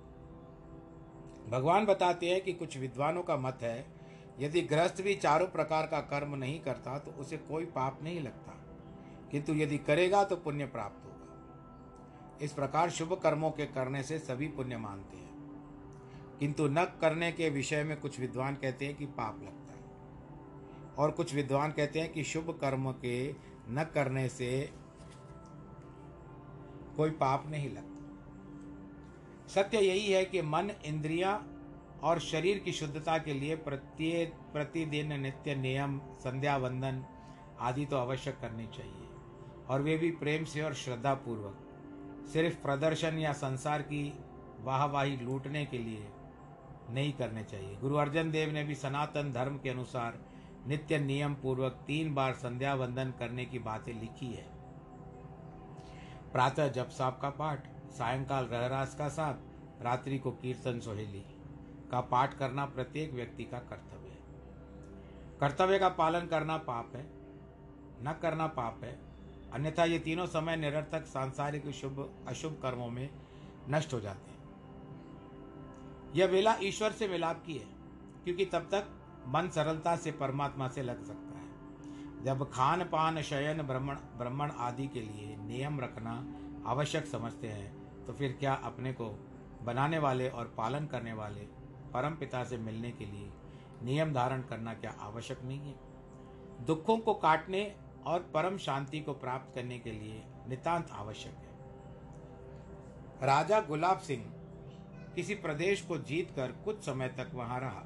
भगवान 1.49 1.85
बताते 1.85 2.29
हैं 2.29 2.41
कि 2.41 2.53
कुछ 2.53 2.77
विद्वानों 2.77 3.23
का 3.23 3.37
मत 3.37 3.59
है, 3.61 3.93
यदि 4.39 4.61
गृहस्थ 4.61 5.01
भी 5.01 5.15
चारों 5.15 5.47
प्रकार 5.47 5.87
का 5.87 5.99
कर्म 5.99 6.35
नहीं 6.35 6.59
करता 6.59 6.99
तो 6.99 7.11
उसे 7.11 7.37
कोई 7.37 7.65
पाप 7.65 8.03
नहीं 8.03 8.19
लगता। 8.19 8.51
किंतु 9.31 9.53
यदि 9.53 9.77
करेगा 9.77 10.23
तो 10.23 10.35
पुण्य 10.35 10.65
प्राप्त 10.65 11.05
होगा। 11.05 12.37
इस 12.41 12.53
प्रकार 12.53 12.89
शुभ 12.89 13.13
कर्मों 13.13 13.51
के 13.51 13.65
करने 13.65 14.03
से 14.03 14.19
सभी 14.19 14.47
पुण्य 14.47 14.77
मानते 14.77 15.17
हैं। 15.17 15.33
किंतु 16.39 16.67
न 16.67 16.85
करने 16.85 17.31
के 17.31 17.49
विषय 17.49 17.83
में 17.83 17.99
कुछ 17.99 18.19
विद्वान 18.19 18.55
कहते 18.55 18.85
हैं 18.85 18.95
कि 18.95 19.05
पाप 19.05 19.41
लगता 19.41 19.73
है। 19.73 19.83
और 20.97 21.11
कुछ 21.11 21.35
विद्वान 21.35 21.71
कहते 21.71 22.01
हैं 22.01 22.13
कि 22.13 22.23
शुभ 22.23 22.57
कर्म 22.61 22.91
के 22.91 23.31
न 23.69 23.89
करने 23.93 24.29
से 24.29 24.73
कोई 26.97 27.09
पाप 27.09 27.47
नहीं 27.47 27.69
लगता। 27.69 27.89
सत्य 29.47 29.77
यही 29.77 30.11
है 30.11 30.25
कि 30.25 30.41
मन, 30.41 30.71
इंद्रियाँ 30.85 31.49
और 32.03 32.19
शरीर 32.19 32.59
की 32.59 32.71
शुद्धता 32.71 33.17
के 33.17 33.33
लिए 33.33 33.55
प्रत्येक, 33.55 34.33
प्रतिदिन 34.33 35.21
नित्य 35.21 35.55
नियम, 35.55 35.99
संध्या 35.99 36.57
वंदन 36.57 37.05
आदि 37.59 37.85
तो 37.85 37.97
आवश्यक 37.97 38.39
करनी 38.39 38.67
चाहिए। 38.67 39.07
और 39.69 39.81
वे 39.81 39.97
भी 39.97 40.11
प्रेम 40.11 40.45
से 40.45 40.61
और 40.61 40.73
श्रद्धा 40.73 41.13
पूर्वक 41.13 41.59
सिर्फ़ 42.33 42.57
प्रदर्शन 42.57 43.17
या 43.17 43.33
संसार 43.33 43.81
की 43.81 44.13
वाहवाही 44.59 45.17
लूटने 45.17 45.65
के 45.65 45.77
लिए 45.77 46.07
नहीं 46.89 47.13
करने 47.13 47.43
चाहिए। 47.43 47.75
गुरु 47.75 47.95
अर्जन 47.95 48.31
देव 48.31 48.51
ने 48.51 48.63
भी 48.63 48.75
सनातन 48.75 49.31
धर्म 49.31 49.57
के 49.57 49.69
अनुसार 49.69 50.19
नित्य 50.67 50.99
नियम 50.99 51.33
पूर्वक 51.33 51.71
तीन 51.71 52.13
बार 52.13 52.33
संध्या 52.33 52.73
वंदन 52.73 53.13
करने 53.19 53.45
की 53.45 53.59
बातें 53.59 53.93
लिखी 53.93 54.33
है। 54.33 54.52
प्रातः 56.33 56.67
जप 56.67 56.89
साप 56.89 57.19
का 57.21 57.29
पाठ, 57.29 57.67
सायंकाल 57.89 58.45
रहरास 58.45 58.95
का 58.95 59.09
साथ, 59.09 59.33
रात्रि 59.83 60.19
को 60.19 60.31
कीर्तन 60.31 60.79
सोहेली 60.79 61.25
का 61.91 62.01
पाठ 62.01 62.37
करना 62.37 62.65
प्रत्येक 62.65 63.13
व्यक्ति 63.13 63.43
का 63.43 63.59
कर्तव्य 63.59 64.09
है। 64.09 64.19
कर्तव्य 65.39 65.79
का 65.79 65.89
पालन 65.89 66.27
करना 66.27 66.57
पाप 66.57 66.95
है, 66.95 67.03
न 68.03 68.19
करना 68.21 68.47
पाप 68.47 68.83
है। 68.83 68.99
अन्यथा 69.53 69.85
ये 69.85 69.99
तीनों 69.99 70.25
समय 70.25 70.55
निरर्थक 70.55 71.05
सांसारिक 71.05 71.69
शुभ, 71.69 72.25
अशुभ 72.27 72.59
कर्मों 72.61 72.89
में 72.89 73.09
नष्ट 73.69 73.93
हो 73.93 73.99
जाते 73.99 74.31
हैं। 74.31 74.33
यह 76.15 76.27
वेला 76.27 76.55
ईश्वर 76.61 76.91
से 76.91 77.07
मिलाप 77.07 77.43
की 77.45 77.53
है, 77.53 77.67
क्योंकि 78.23 78.45
तब 78.45 78.59
तक 78.59 78.87
मन 79.27 79.49
सरलता 79.49 79.95
से 79.95 80.11
परमात्मा 80.11 80.67
से 80.67 80.81
लग 80.81 81.03
सकता 81.03 81.22
जब 82.23 82.43
खान 82.51 82.83
पान 82.83 83.21
शयन, 83.21 83.61
ब्रह्मण 83.61 83.95
ब्रह्मण 84.17 84.51
आदि 84.59 84.87
के 84.87 85.01
लिए 85.01 85.35
नियम 85.37 85.79
रखना 85.79 86.13
आवश्यक 86.65 87.05
समझते 87.05 87.47
हैं 87.47 88.05
तो 88.05 88.13
फिर 88.13 88.35
क्या 88.39 88.53
अपने 88.63 88.93
को 88.93 89.07
बनाने 89.63 89.97
वाले 89.99 90.29
और 90.29 90.53
पालन 90.57 90.85
करने 90.85 91.13
वाले 91.13 91.41
परम 91.93 92.15
पिता 92.15 92.43
से 92.43 92.57
मिलने 92.57 92.91
के 92.91 93.05
लिए 93.05 93.31
नियम 93.83 94.13
धारण 94.13 94.41
करना 94.41 94.73
क्या 94.73 94.91
आवश्यक 94.99 95.43
नहीं 95.43 95.59
है? 95.59 95.75
दुखों 96.65 96.97
को 96.97 97.13
काटने 97.13 97.75
और 98.05 98.19
परम 98.33 98.57
शांति 98.57 98.99
को 98.99 99.13
प्राप्त 99.13 99.55
करने 99.55 99.79
के 99.79 99.91
लिए 99.91 100.23
नितांत 100.47 100.91
आवश्यक 100.91 101.33
है। 101.33 101.51
राजा 103.27 103.59
गुलाब 103.61 103.99
सिंह 103.99 104.23
किसी 105.15 105.35
प्रदेश 105.35 105.81
को 105.81 105.97
जीतकर 105.97 106.51
कुछ 106.65 106.83
समय 106.83 107.07
तक 107.07 107.31
वहाँ 107.33 107.59
रहा, 107.59 107.83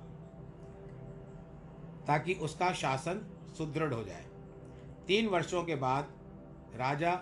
ताकि 2.07 2.33
उसका 2.33 2.71
शासन 2.73 3.25
सुदृढ़ 3.57 3.93
हो 3.93 4.03
जाए। 4.03 4.25
तीन 5.07 5.27
वर्षों 5.27 5.63
के 5.63 5.75
बाद 5.77 6.13
राजा 6.75 7.13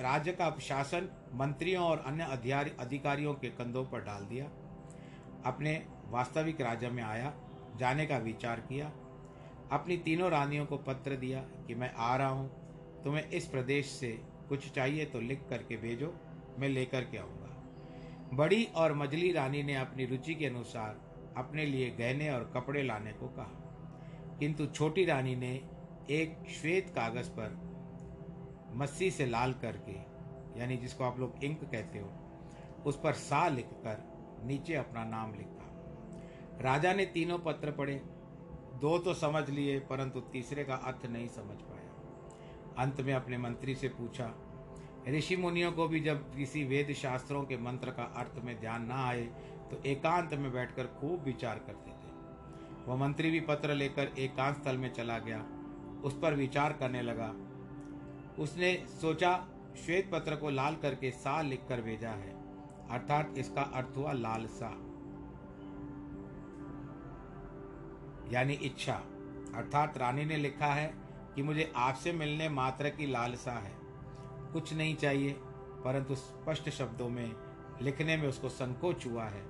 राज्य 0.00 0.32
का 0.32 0.50
शासन 0.60 1.08
मंत्रियों 1.34 1.84
और 1.84 1.98
अन्य 2.06 2.24
अधिकारियों 2.80 3.34
के 3.34 3.48
कंधों 3.50 3.84
पर 3.84 4.00
डाल 4.00 4.24
दिया। 4.24 4.44
अपने 5.46 5.74
वास्तविक 6.08 6.60
राज्य 6.60 6.88
में 6.90 7.02
आया, 7.02 7.32
जाने 7.76 8.06
का 8.06 8.18
विचार 8.18 8.60
किया। 8.60 8.90
अपनी 9.72 9.96
तीनों 9.98 10.30
रानियों 10.30 10.66
को 10.66 10.76
पत्र 10.78 11.16
दिया 11.16 11.40
कि 11.66 11.74
मैं 11.74 11.92
आ 11.94 12.14
रहा 12.16 12.28
हूँ, 12.28 12.48
तुम्हें 13.04 13.28
इस 13.30 13.46
प्रदेश 13.46 13.86
से 13.90 14.10
कुछ 14.48 14.70
चाहिए 14.70 15.04
तो 15.04 15.20
लिख 15.20 15.46
करके 15.50 15.76
भेजो, 15.76 16.12
मैं 16.58 16.68
लेकर 16.68 17.04
के 17.04 17.18
आऊँगा। 17.18 18.36
बड़ी 18.36 18.64
और 18.76 18.94
मजली 18.94 19.32
रानी 19.32 19.62
ने 19.62 19.74
अपनी 19.76 20.06
रुचि 20.06 20.34
के 20.34 20.46
अनुसार 20.46 21.00
अपने 21.36 21.64
लिए 21.66 21.90
गहने 21.90 22.30
और 22.30 22.50
कपड़े 22.54 22.82
लाने 22.82 23.12
को 23.12 23.28
कहा। 23.28 23.65
किंतु 24.38 24.66
छोटी 24.66 25.04
रानी 25.04 25.36
ने 25.36 25.52
एक 26.10 26.38
श्वेत 26.50 26.90
कागज़ 26.90 27.28
पर 27.28 27.56
मस्सी 28.74 29.10
से 29.10 29.26
लाल 29.26 29.52
करके, 29.52 29.92
यानी 30.60 30.76
जिसको 30.76 31.04
आप 31.04 31.20
लोग 31.20 31.44
इंक 31.44 31.64
कहते 31.64 31.98
हो, 31.98 32.10
उस 32.86 33.00
पर 33.00 33.12
सा 33.12 33.48
लिखकर 33.48 34.02
नीचे 34.44 34.74
अपना 34.74 35.04
नाम 35.04 35.34
लिखा। 35.34 35.62
राजा 36.60 36.92
ने 36.92 37.06
तीनों 37.06 37.38
पत्र 37.38 37.70
पढ़े। 37.70 37.94
दो 38.80 38.98
तो 38.98 39.14
समझ 39.14 39.50
लिए, 39.50 39.78
परंतु 39.80 40.20
तीसरे 40.20 40.64
का 40.64 40.74
अर्थ 40.74 41.06
नहीं 41.06 41.28
समझ 41.28 41.56
पाया। 41.56 42.84
अंत 42.84 43.00
में 43.00 43.14
अपने 43.14 43.38
मंत्री 43.38 43.74
से 43.74 43.88
पूछा, 43.88 44.30
ऋषि 45.08 45.36
मुनियों 45.36 45.72
को 45.72 45.88
भी 45.88 46.00
जब 46.00 46.36
किसी 46.36 46.64
वेद 46.64 46.92
शास्त्रों 46.92 47.42
के 47.44 47.56
मंत्र 47.56 47.90
का 47.90 48.02
अर्थ 48.02 48.40
में 48.44 48.60
ध्यान 48.60 48.84
ना 48.84 49.06
आए 49.08 49.22
तो 49.70 49.82
एकांत 49.86 50.34
में 50.34 50.52
बैठकर 50.52 50.86
खूब 50.86 51.22
विचार 51.22 51.58
करते 51.58 51.90
वह 52.86 52.96
मंत्री 52.96 53.30
भी 53.30 53.40
पत्र 53.40 53.74
लेकर 53.74 54.10
एकांत 54.18 54.56
स्थल 54.56 54.76
में 54.76 54.92
चला 54.92 55.18
गया। 55.18 55.44
उस 56.04 56.18
पर 56.18 56.34
विचार 56.34 56.72
करने 56.72 57.02
लगा। 57.02 57.34
उसने 58.38 58.74
सोचा, 59.00 59.46
श्वेत 59.84 60.10
पत्र 60.12 60.36
को 60.36 60.50
लाल 60.50 60.76
करके 60.76 61.10
सा 61.10 61.42
लिखकर 61.42 61.80
भेजा 61.80 62.10
है। 62.10 62.34
अर्थात 62.90 63.34
इसका 63.38 63.62
अर्थ 63.62 63.96
हुआ 63.96 64.12
लालसा 64.12 64.68
यानी 68.32 68.52
इच्छा। 68.52 68.94
अर्थात 69.54 69.98
रानी 69.98 70.24
ने 70.24 70.36
लिखा 70.36 70.66
है 70.66 70.94
कि 71.34 71.42
मुझे 71.42 71.72
आपसे 71.76 72.12
मिलने 72.12 72.48
मात्र 72.48 72.88
की 72.88 73.06
लालसा 73.06 73.52
है। 73.52 73.72
कुछ 74.52 74.72
नहीं 74.74 74.96
चाहिए, 74.96 75.36
परंतु 75.84 76.14
स्पष्ट 76.14 76.70
शब्दों 76.70 77.08
में, 77.08 77.32
लिखने 77.82 78.16
में 78.16 78.28
उसको 78.28 78.48
संकोच 78.48 79.06
हुआ 79.06 79.24
है। 79.24 79.42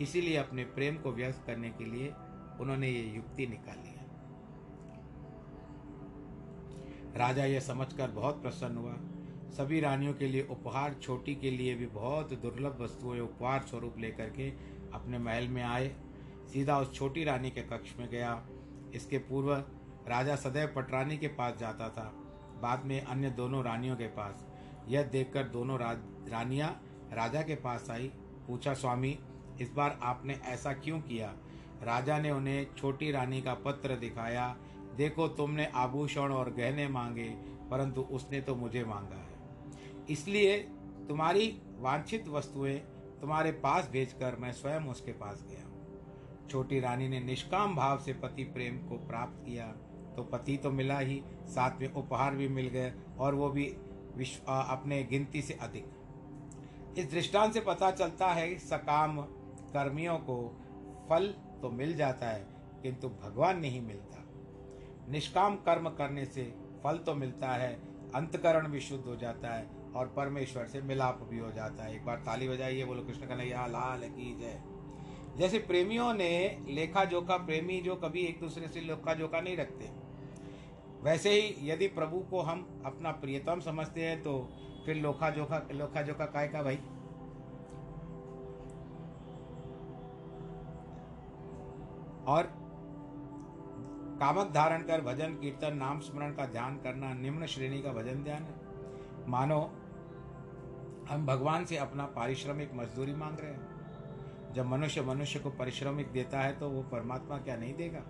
इसीलिए 0.00 0.36
अपने 0.36 0.64
प्रेम 0.64 0.96
को 0.96 1.12
व्यक्त 1.12 1.46
करने 1.46 1.70
के 1.70 1.84
लिए 1.84 2.12
उन्होंने 2.60 2.88
ये 2.88 3.02
युक्ति 3.16 3.46
निकाली 3.46 3.88
है। 3.88 4.00
राजा 7.16 7.44
यह 7.44 7.60
समझकर 7.60 8.10
बहुत 8.10 8.42
प्रसन्न 8.42 8.76
हुआ। 8.76 8.96
सभी 9.50 9.80
रानियों 9.80 10.14
के 10.14 10.26
लिए 10.26 10.46
उपहार 10.50 10.94
छोटी 10.94 11.34
के 11.34 11.50
लिए 11.50 11.74
भी 11.74 11.86
बहुत 11.86 12.32
दुर्लभ 12.32 12.80
वस्तुएँ 12.80 13.20
उपहार 13.20 13.60
स्वरूप 13.60 13.94
लेकर 13.98 14.30
के 14.30 14.50
अपने 14.94 15.18
महल 15.18 15.48
में 15.48 15.62
आए। 15.62 15.88
सीधा 16.52 16.78
उस 16.78 16.94
छोटी 16.94 17.24
रानी 17.24 17.50
के 17.50 17.62
कक्ष 17.62 17.96
में 17.98 18.08
गया। 18.10 18.46
इसके 18.94 19.18
पूर्व 19.18 19.54
राजा 20.08 20.36
सदैव 20.36 20.72
पटरानी 20.76 21.18
के 21.18 21.28
पास 21.28 21.56
जाता 21.56 21.88
था। 21.88 22.12
बाद 22.62 22.84
में 22.84 23.04
अन्य 23.04 23.30
दोनों 23.30 23.64
रानियों 23.64 23.96
के 23.96 24.06
पास। 24.06 24.46
यह 24.88 25.02
देखकर 25.02 25.44
दोनों 25.44 25.78
रा, 25.78 25.92
रानियाँ 26.28 26.82
राजा 27.12 27.42
के 27.42 27.54
पास 27.54 27.90
आई। 27.90 28.08
पूछा 28.46 28.74
स्वामी 28.74 29.18
इस 29.60 29.72
बार 29.72 29.98
आपने 30.02 30.34
ऐसा 30.34 30.72
क्यों 30.72 31.00
किया? 31.00 31.34
राजा 31.82 32.18
ने 32.18 32.30
उन्हें 32.30 32.66
छोटी 32.76 33.10
रानी 33.10 33.40
का 33.42 33.54
पत्र 33.54 33.96
दिखाया, 33.96 34.54
देखो, 34.96 35.28
तुमने 35.28 35.66
आभूषण 35.74 36.32
और 36.32 36.50
गहने 36.50 36.88
मांगे, 36.88 37.28
परंतु 37.70 38.00
उसने 38.10 38.40
तो 38.40 38.54
मुझे 38.54 38.84
मांगा 38.84 39.16
है। 39.16 40.06
इसलिए 40.10 40.56
तुम्हारी 41.08 41.46
वांछित 41.78 42.28
वस्तुएँ 42.28 42.78
तुम्हारे 43.20 43.52
पास 43.52 43.88
भेजकर 43.92 44.36
मैं 44.36 44.52
स्वयं 44.52 44.88
उसके 44.88 45.12
पास 45.12 45.44
गया 45.48 45.66
छोटी 46.50 46.78
रानी 46.80 47.08
ने 47.08 47.20
निष्काम 47.20 47.74
भाव 47.76 47.98
से 47.98 48.12
पति 48.12 48.44
प्रेम 48.44 48.78
को 48.88 48.96
प्राप्त 49.06 49.44
किया 49.46 49.66
तो 50.16 50.22
पति 50.22 50.56
तो 50.56 50.70
मिला 50.70 50.98
ही, 50.98 51.22
साथ 51.46 51.80
में 51.80 51.92
उपहार 51.92 52.34
भी 52.34 52.48
मिल 52.48 52.68
गए 52.68 52.92
और 53.18 53.34
वो 53.34 53.48
भी 53.48 53.64
विश्व 54.16 54.52
अपने 54.52 55.02
गिनती 55.02 55.42
से 55.42 55.54
अधिक। 55.54 56.98
इस 56.98 57.10
दृष्टांत 57.10 57.52
से 57.54 57.60
पता 57.60 57.90
चलता 57.90 58.32
है 58.32 58.58
सकाम 58.58 59.20
कर्मियों 59.72 60.16
को 60.20 60.36
फल 61.10 61.34
तो 61.62 61.70
मिल 61.70 61.94
जाता 61.96 62.26
है, 62.26 62.46
किंतु 62.82 63.08
भगवान 63.22 63.58
नहीं 63.58 63.80
मिलता। 63.80 64.24
निष्काम 65.10 65.56
कर्म 65.56 65.88
करने 65.88 66.24
से 66.24 66.42
फल 66.84 66.98
तो 66.98 67.14
मिलता 67.14 67.48
है, 67.48 67.72
अंतकरण 68.14 68.68
भी 68.68 68.80
शुद्ध 68.80 69.04
हो 69.06 69.16
जाता 69.16 69.54
है 69.54 69.66
और 69.96 70.06
परमेश्वर 70.06 70.66
से 70.66 70.80
मिलाप 70.82 71.26
भी 71.30 71.38
हो 71.38 71.50
जाता 71.52 71.84
है। 71.84 71.94
एक 71.96 72.04
बार 72.04 72.16
ताली 72.16 72.48
बजाइए 72.48 72.84
बोलो, 72.84 73.02
कृष्ण 73.02 73.26
कन्हैया 73.26 73.66
लाल 73.66 74.08
की 74.08 74.34
जय। 74.40 74.60
जैसे 75.38 75.58
प्रेमियों 75.58 76.12
ने 76.14 76.58
लेखा 76.68 77.04
जोखा, 77.04 77.36
प्रेमी 77.36 77.80
जो 77.80 77.96
कभी 77.96 78.20
एक 78.20 78.40
दूसरे 78.40 78.68
से 78.68 78.80
लेखा 78.80 79.14
जोखा 79.14 79.40
नहीं 79.40 79.56
रखते। 79.56 79.90
वैसे 81.02 81.30
ही 81.32 81.70
यदि 81.70 81.86
प्रभु 81.88 82.18
को 82.20 82.40
हम 82.40 82.82
अपना 82.86 83.10
प्रियतम 83.10 83.60
समझते 83.60 84.00
हैं 84.00 84.22
तो 84.22 84.32
फिर 84.86 84.96
लोखा 84.96 85.30
जोखा 85.30 85.62
लोखा 85.72 86.02
जोखा 86.02 86.24
काय 86.26 86.48
का 86.48 86.62
भाई? 86.62 86.78
और 92.30 92.42
कामक 94.20 94.50
धारण 94.50 94.82
कर 94.82 95.00
भजन, 95.00 95.34
कीर्तन, 95.34 95.76
नाम 95.76 96.00
स्मरण 96.00 96.34
का 96.34 96.46
ध्यान 96.46 96.76
करना, 96.76 97.12
निम्न 97.14 97.46
श्रेणी 97.46 97.82
का 97.82 97.92
भजन 97.92 98.22
ध्यान 98.22 98.42
है। 98.42 98.54
मानो, 99.28 99.60
हम 101.10 101.26
भगवान 101.26 101.64
से 101.64 101.76
अपना 101.76 102.06
पारिश्रमिक 102.06 102.74
मजदूरी 102.74 103.14
मांग 103.14 103.36
रहे 103.40 103.50
हैं। 103.50 104.52
जब 104.52 104.66
मनुष्य 104.66 105.02
मनुष्य 105.02 105.38
को 105.38 105.50
पारिश्रमिक 105.50 106.10
देता 106.12 106.40
है 106.40 106.58
तो 106.58 106.68
वो 106.68 106.82
परमात्मा 106.82 107.38
क्या 107.38 107.56
नहीं 107.56 107.74
देगा? 107.74 108.00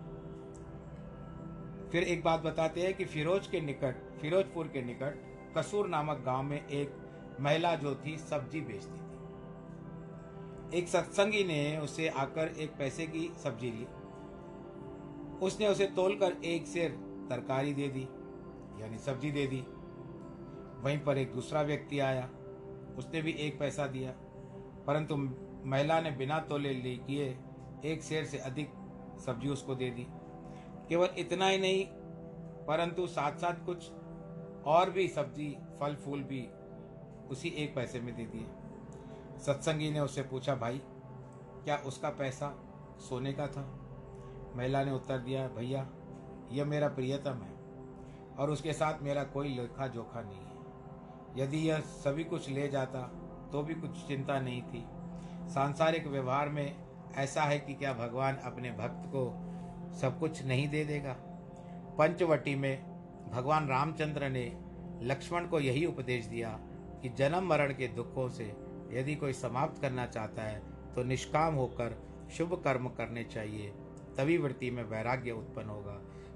फिर 1.93 2.03
एक 2.03 2.25
बात 2.25 2.41
बताते 2.41 2.81
हैं 2.81 2.95
कि 2.95 3.05
फिरोज 3.05 3.47
के 3.47 3.61
निकट, 3.61 3.95
फिरोजपुर 4.21 4.69
के 4.69 4.83
निकट, 4.83 5.15
कसूर 5.59 5.89
नामक 5.89 6.23
गाँव 6.27 6.43
में 6.43 6.67
एक 6.69 6.93
महिला 7.41 7.75
जो 7.75 7.95
थी, 7.95 8.17
सब्ज़ी 8.19 8.61
बेचती 8.61 8.99
थी। 8.99 10.79
एक 10.79 10.89
सत्संगी 10.89 11.45
ने 11.45 11.79
उसे 11.79 12.09
आकर 12.09 12.49
एक 12.49 12.77
पैसे 12.79 13.07
की 13.07 13.33
सब्ज़ी 13.45 13.71
ली। 13.71 13.87
उसने 15.43 15.67
उसे 15.69 15.87
तोलकर 15.87 16.33
एक 16.45 16.67
सेर 16.67 16.91
तरकारी 17.31 17.73
दे 17.75 17.89
दी, 17.89 18.03
यानी 18.83 18.99
सब्ज़ी 18.99 19.31
दे 19.31 19.47
दी। 19.47 19.61
वहीं 20.83 20.99
पर 20.99 21.19
एक 21.19 21.33
दूसरा 21.33 21.63
व्यक्ति 21.63 21.99
आया। 21.99 22.29
उसने 22.99 23.23
भी 23.23 23.33
एक 23.33 23.59
पैसा 23.59 23.87
दिया, 23.87 24.11
परंतु 24.87 25.17
महिला 25.67 26.01
ने 26.01 26.11
बिना 26.11 26.39
तोले 26.39 26.73
ले 26.75 26.97
किए 26.97 27.39
एक 27.85 28.03
शेर 28.03 28.25
से 28.25 28.39
अधिक 28.39 28.73
सब्ज़ी 29.27 29.49
उसको 29.49 29.75
दे 29.75 29.91
दी। 29.91 30.07
केवल 30.89 31.09
इतना 31.19 31.49
ही 31.49 31.59
नहीं, 31.59 31.85
परंतु 32.67 33.07
साथ 33.07 33.33
साथ 33.33 33.65
कुछ 33.67 33.91
और 34.67 34.91
भी 34.91 35.09
सब्ज़ी 35.09 35.57
फल 35.81 35.95
फूल 35.95 36.23
भी 36.23 36.49
उसी 37.31 37.49
एक 37.49 37.75
पैसे 37.75 38.01
में 38.01 38.15
दे 38.17 38.25
दिए। 38.27 38.47
सत्संगी 39.39 39.91
ने 39.91 40.01
उससे 40.01 40.23
पूछा, 40.23 40.55
भाई, 40.55 40.81
क्या 41.65 41.77
उसका 41.77 42.09
पैसा 42.11 42.55
सोने 42.99 43.33
का 43.33 43.47
था? 43.47 43.80
महिला 44.57 44.83
ने 44.85 44.93
उत्तर 44.93 45.19
दिया, 45.19 45.47
भैया, 45.49 45.87
यह 46.53 46.65
मेरा 46.65 46.89
प्रियतम 46.89 47.43
है 47.43 47.59
और 48.39 48.51
उसके 48.51 48.73
साथ 48.73 49.03
मेरा 49.03 49.25
कोई 49.25 49.49
लेखा 49.49 49.87
जोखा 49.87 50.21
नहीं 50.21 50.39
है। 50.39 50.49
यदि 51.37 51.59
यह 51.69 51.81
सभी 51.81 52.25
कुछ 52.25 52.49
ले 52.49 52.69
जाता 52.69 53.03
तो 53.53 53.63
भी 53.63 53.75
कुछ 53.75 54.07
चिंता 54.09 54.41
नहीं 54.41 54.63
थी। 54.63 54.85
सांसारिक 55.51 56.07
व्यवहार 56.07 56.49
में 56.49 56.77
ऐसा 57.17 57.43
है 57.43 57.59
कि 57.59 57.75
क्या 57.75 57.93
भगवान 57.93 58.37
अपने 58.37 58.71
भक्त 58.71 59.07
को 59.07 59.23
सब 60.01 60.19
कुछ 60.19 60.45
नहीं 60.45 60.69
दे 60.69 60.85
देगा? 60.85 61.17
पंचवटी 61.99 62.55
में 62.55 63.31
भगवान 63.31 63.69
रामचंद्र 63.69 64.29
ने 64.29 64.45
लक्ष्मण 65.03 65.47
को 65.47 65.61
यही 65.61 65.85
उपदेश 65.87 66.27
दिया 66.27 66.49
कि 67.03 67.09
जन्म 67.09 67.49
मरण 67.49 67.73
के 67.73 67.89
दुखों 67.89 68.29
से 68.29 68.45
यदि 68.93 69.15
कोई 69.15 69.33
समाप्त 69.33 69.81
करना 69.83 70.07
चाहता 70.07 70.43
है 70.43 70.63
तो 70.95 71.03
निष्काम 71.03 71.55
होकर 71.55 71.97
शुभ 72.37 72.55
कर्म 72.65 72.89
करने 72.89 73.25
चाहिए। 73.25 73.73
तभी 74.21 74.37
वृत्ति 74.39 74.71
में 74.71 74.83
वैराग्य 74.85 75.31
उत्पन्न 75.33 75.69
होगा। 75.69 75.93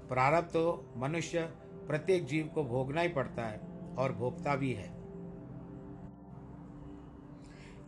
प्रारब्ध 0.09 0.47
तो 0.47 0.93
मनुष्य 0.97 1.41
प्रत्येक 1.87 2.25
जीव 2.25 2.47
को 2.47 2.63
भोगना 2.63 3.01
ही 3.01 3.07
पड़ता 3.07 3.45
है, 3.45 3.59
और 3.97 4.13
भोगता 4.13 4.55
भी 4.55 4.71
है। 4.73 4.87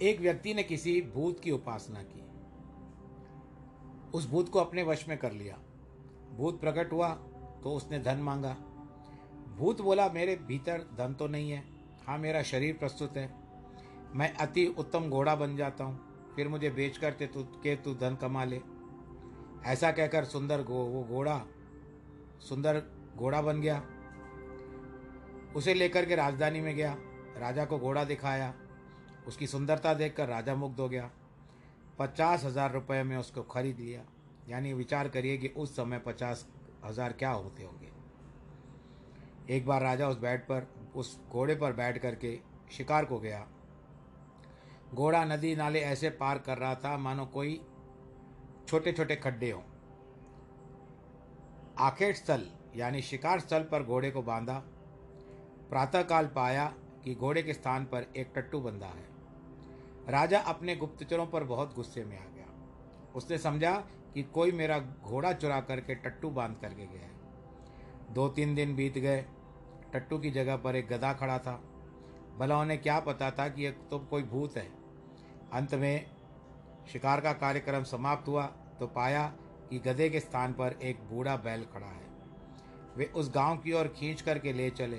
एक 0.02 0.20
व्यक्ति 0.22 0.54
ने 0.54 0.64
किसी 0.64 1.02
भूत 1.16 1.40
की 1.40 1.52
उपासना 1.52 2.04
की। 2.04 2.24
उस 4.14 4.30
भूत 4.30 4.50
को 4.50 4.60
अपने 4.60 4.84
वश 4.84 5.08
में 5.10 5.18
कर 5.18 5.32
लिया। 5.32 5.58
भूत 6.38 6.60
प्रकट 6.62 6.92
हुआ 6.92 7.10
तो 7.64 7.76
उसने 7.76 8.00
धन 8.00 8.18
मांगा। 8.20 8.56
भूत 9.58 9.82
बोला, 9.82 10.08
मेरे 10.10 10.36
भीतर 10.48 10.88
धन 10.98 11.14
तो 11.14 11.28
नहीं 11.28 11.52
है। 11.52 11.64
हाँ 12.08 12.18
मेरा 12.18 12.42
शरीर 12.44 12.74
प्रस्तुत 12.74 13.18
है। 13.18 13.30
मैं 14.16 14.34
अति 14.36 14.66
उत्तम 14.80 15.10
घोड़ा 15.10 15.36
बन 15.36 15.56
जाता 15.58 15.84
हूँ। 15.84 16.34
फिर 16.36 16.48
मुझे 16.48 16.70
बेच 16.70 16.98
कर 16.98 17.16
के 17.22 17.76
तू 17.76 17.94
धन 17.96 18.18
कमा 18.22 18.44
ले। 18.44 18.62
ऐसा 19.66 19.92
कहकर 19.92 20.26
सुंदर 20.26 20.62
गो, 20.62 20.74
वो 20.74 21.04
घोड़ा, 21.04 21.42
सुंदर 22.40 22.82
घोड़ा 23.16 23.42
बन 23.42 23.62
गया। 23.62 23.82
उसे 25.56 25.74
लेकर 25.74 26.06
के 26.06 26.16
राजधानी 26.16 26.62
में 26.62 26.76
गया, 26.76 26.96
राजा 27.38 27.66
को 27.66 27.80
घोड़ा 27.80 28.04
दिखाया। 28.04 28.54
उसकी 29.28 29.48
सुंदरता 29.48 29.94
देखकर 29.94 30.28
राजा 30.28 30.56
मुग्ध 30.56 30.80
हो 30.80 30.90
गया। 30.90 31.10
पचास 32.00 32.44
हज़ार 32.44 32.72
रुपये 32.72 33.04
में 33.04 33.18
उसको 33.18 33.44
खरीद 33.44 33.80
लिया। 33.80 34.02
यानी 34.50 34.74
विचार 34.74 35.08
करिए 35.08 35.38
कि 35.38 35.48
उस 35.48 35.76
समय 35.76 36.00
पचास 36.00 36.48
हज़ार 36.86 37.14
क्या 37.14 37.30
होते 37.30 37.64
होंगे। 37.64 37.92
एक 39.56 39.66
बार 39.66 39.82
राजा 39.82 40.08
उस 40.10 40.20
बैठ 40.20 40.42
पर, 40.42 40.68
उस 40.96 41.20
घोड़े 41.30 41.56
पर 41.56 41.74
बैठ 41.74 41.98
करके 41.98 42.40
शिकार 42.72 43.06
को 43.06 43.20
गया। 43.20 43.46
घोड़ा 44.94 45.24
नदी 45.26 45.56
नाले 45.56 45.80
ऐसे 45.80 46.10
पार 46.10 46.38
कर 46.38 46.58
रहा 46.58 46.76
था, 46.76 46.98
मानो 46.98 47.26
कोई 47.26 47.62
छोटे 48.68 48.92
छोटे 48.92 49.16
खड्डे 49.16 49.52
हों। 49.52 49.62
आखेट 51.80 52.16
स्थल, 52.16 52.48
यानी 52.76 53.02
शिकार 53.02 53.40
स्थल 53.40 53.64
पर 53.64 53.84
घोड़े 53.84 54.12
को 54.12 54.22
बांधा। 54.22 54.64
प्रातःकाल 55.70 56.28
पाया 56.28 56.74
कि 57.04 57.16
घोड़े 57.16 57.44
के 57.44 57.54
स्थान 57.54 57.86
पर 57.86 58.06
एक 58.18 58.32
टट्टू 58.36 58.60
बंधा 58.60 58.88
है। 58.88 59.08
राजा 60.10 60.40
अपने 60.40 60.76
गुप्तचरों 60.76 61.28
पर 61.28 61.44
बहुत 61.44 61.76
गुस्से 61.76 62.06
में 62.06 62.20
आ 62.20 62.26
गया। 62.26 62.46
उसने 63.16 63.38
समझा 63.38 63.88
कि 64.14 64.24
कोई 64.24 64.52
मेरा 64.52 64.80
घोड़ा 64.80 65.34
चुरा 65.34 65.62
करके 65.62 65.96
टट्टू 65.96 66.30
बाँध 66.30 66.58
करके 66.62 66.86
गया 66.86 67.02
है। 67.02 67.18
दो 68.14 68.30
तीन 68.30 68.56
दिन 68.56 68.76
बीत 68.76 68.98
गए। 68.98 69.26
टट्टू 69.94 70.18
की 70.18 70.32
जगह 70.32 70.58
पर 70.58 70.76
एक 70.76 70.88
गधा 70.88 71.14
खड़ा 71.14 71.40
था। 71.40 71.64
भला 72.38 72.60
उन्हें 72.60 72.82
क्या 72.82 73.00
पता 73.00 73.32
था 73.32 73.50
कि 73.50 73.66
यह 73.66 73.72
तो 73.72 74.00
कोई 74.00 74.24
भूत 74.24 74.58
है। 74.58 74.72
अंत 75.54 75.76
में 75.76 76.17
शिकार 76.94 77.22
का 77.22 77.34
कार्यक्रम 77.34 77.84
समाप्त 77.84 78.28
हुआ 78.28 78.46
तो 78.80 78.88
पाया 78.88 79.24
कि 79.70 79.80
गधे 79.80 80.10
के 80.10 80.20
स्थान 80.20 80.54
पर 80.54 80.80
एक 80.82 81.00
बूढ़ा 81.10 81.36
बैल 81.36 81.64
खड़ा 81.64 81.88
है। 81.88 82.06
वे 82.98 83.06
उस 83.16 83.32
गाँव 83.36 83.58
की 83.58 83.74
ओर 83.74 83.88
खींच 83.88 84.22
करके 84.22 84.54
ले 84.54 84.70
चले। 84.70 84.98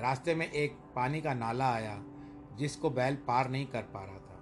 रास्ते 0.00 0.34
में 0.34 0.50
एक 0.50 0.76
पानी 0.96 1.20
का 1.20 1.34
नाला 1.34 1.72
आया, 1.72 1.98
जिसको 2.56 2.90
बैल 2.90 3.16
पार 3.26 3.48
नहीं 3.50 3.66
कर 3.66 3.82
पा 3.94 4.04
रहा 4.04 4.18
था। 4.18 4.38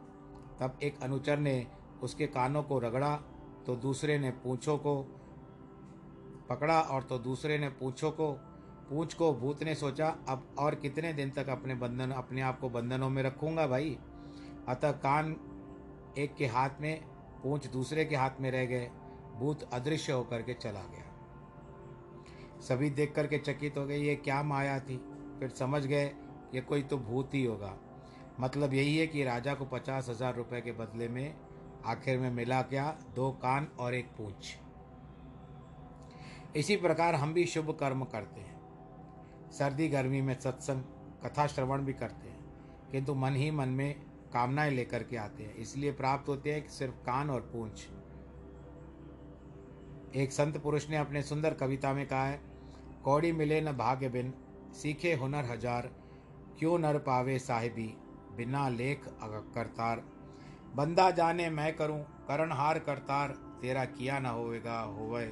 तब 0.60 0.78
एक 0.82 1.02
अनुचर 1.02 1.38
ने 1.38 1.66
उसके 2.02 2.26
कानों 2.26 2.62
को 2.62 2.78
रगड़ा 2.78 3.14
तो 3.66 3.76
दूसरे 3.76 4.18
ने 4.18 4.30
पूछों 4.30 4.76
को 4.78 5.02
पकड़ा 6.50 6.80
और 6.80 7.02
तो 7.02 7.18
दूसरे 7.18 7.58
ने 7.58 7.68
पूछों 7.70 8.10
को, 8.10 8.32
पूछ 8.90 9.14
को 9.14 9.32
भूत 9.34 9.62
ने 9.62 9.74
सोचा, 9.74 10.08
अब 10.28 10.46
और 10.58 10.74
कितने 10.74 11.12
दिन 11.12 11.30
तक 11.30 11.48
अपने 11.48 11.74
बंधन, 11.74 12.10
अपने 12.10 12.40
आप 12.40 12.60
को 12.60 12.70
बंधनों 12.70 13.10
में 13.10 13.22
रखूँगा 13.22 13.66
भाई? 13.66 13.96
अतः 14.68 14.92
कान 14.92 15.32
एक 16.18 16.34
के 16.34 16.46
हाथ 16.46 16.70
में 16.80 17.04
पूंछ 17.42 17.66
दूसरे 17.66 18.04
के 18.04 18.16
हाथ 18.16 18.30
में 18.40 18.50
रह 18.50 18.64
गए, 18.64 18.90
भूत 19.36 19.62
अदृश्य 19.72 20.12
होकर 20.12 20.42
के 20.42 20.54
चला 20.54 20.80
गया। 20.80 21.10
सभी 22.60 22.90
देख 22.90 23.14
करके 23.14 23.38
चकित 23.38 23.78
हो 23.78 23.86
गए, 23.86 23.98
ये 23.98 24.16
क्या 24.16 24.42
माया 24.42 24.80
थी? 24.80 24.96
फिर 25.40 25.48
समझ 25.48 25.86
गए, 25.86 26.04
ये 26.54 26.60
कोई 26.60 26.82
तो 26.82 26.98
भूत 26.98 27.34
ही 27.34 27.44
होगा। 27.44 27.76
मतलब 28.40 28.74
यही 28.74 28.96
है 28.98 29.06
कि 29.06 29.24
राजा 29.24 29.54
को 29.54 29.64
पचास 29.64 30.08
हज़ार 30.08 30.34
रुपये 30.34 30.60
के 30.60 30.72
बदले 30.72 31.08
में 31.08 31.34
आखिर 31.84 32.18
में 32.18 32.30
मिला 32.30 32.62
क्या? 32.62 32.96
दो 33.14 33.30
कान 33.30 33.68
और 33.78 33.94
एक 33.94 34.06
पूंछ। 34.06 34.56
इसी 36.56 36.76
प्रकार 36.76 37.14
हम 37.14 37.34
भी 37.34 37.46
शुभ 37.46 37.76
कर्म 37.80 38.04
करते 38.04 38.40
हैं। 38.40 39.50
सर्दी 39.50 39.88
गर्मी 39.88 40.20
में 40.20 40.40
सत्संग, 40.40 40.82
कथा 41.24 41.46
श्रवण 41.46 41.82
भी 41.82 41.92
करते 41.92 42.28
हैं। 42.28 42.44
किंतु 42.92 43.14
मन 43.14 43.34
ही 43.34 43.50
मन 43.50 43.68
में 43.68 44.02
कामनाएँ 44.34 44.70
लेकर 44.70 45.02
के 45.02 45.16
आते 45.16 45.42
हैं। 45.42 45.54
इसलिए 45.56 45.92
प्राप्त 45.92 46.28
होते 46.28 46.52
हैं 46.52 46.62
कि 46.62 46.68
सिर्फ़ 46.68 46.94
कान 47.06 47.30
और 47.30 47.40
पूंछ। 47.52 47.86
एक 50.16 50.32
संत 50.32 50.56
पुरुष 50.58 50.88
ने 50.90 50.96
अपने 50.96 51.22
सुंदर 51.22 51.54
कविता 51.54 51.92
में 51.92 52.06
कहा 52.06 52.24
है, 52.24 52.40
कौड़ी 53.04 53.32
मिले 53.32 53.60
न 53.60 53.72
भाग्य 53.72 54.08
बिन, 54.08 54.32
सीखे 54.72 55.14
हुनर 55.14 55.44
हज़ार, 55.44 55.90
क्यों 56.58 56.78
नर 56.78 56.98
पावे 56.98 57.38
साहिबी, 57.38 57.86
बिना 58.36 58.68
लेख 58.68 59.04
करतार। 59.54 60.02
बंदा 60.76 61.10
जाने 61.10 61.48
मैं 61.50 61.74
करूँ 61.76 62.00
करणहार 62.28 62.78
करतार, 62.78 63.28
तेरा 63.62 63.84
किया 63.86 64.18
न 64.18 64.26
होवेगा 64.26 64.78
होवे, 64.80 65.24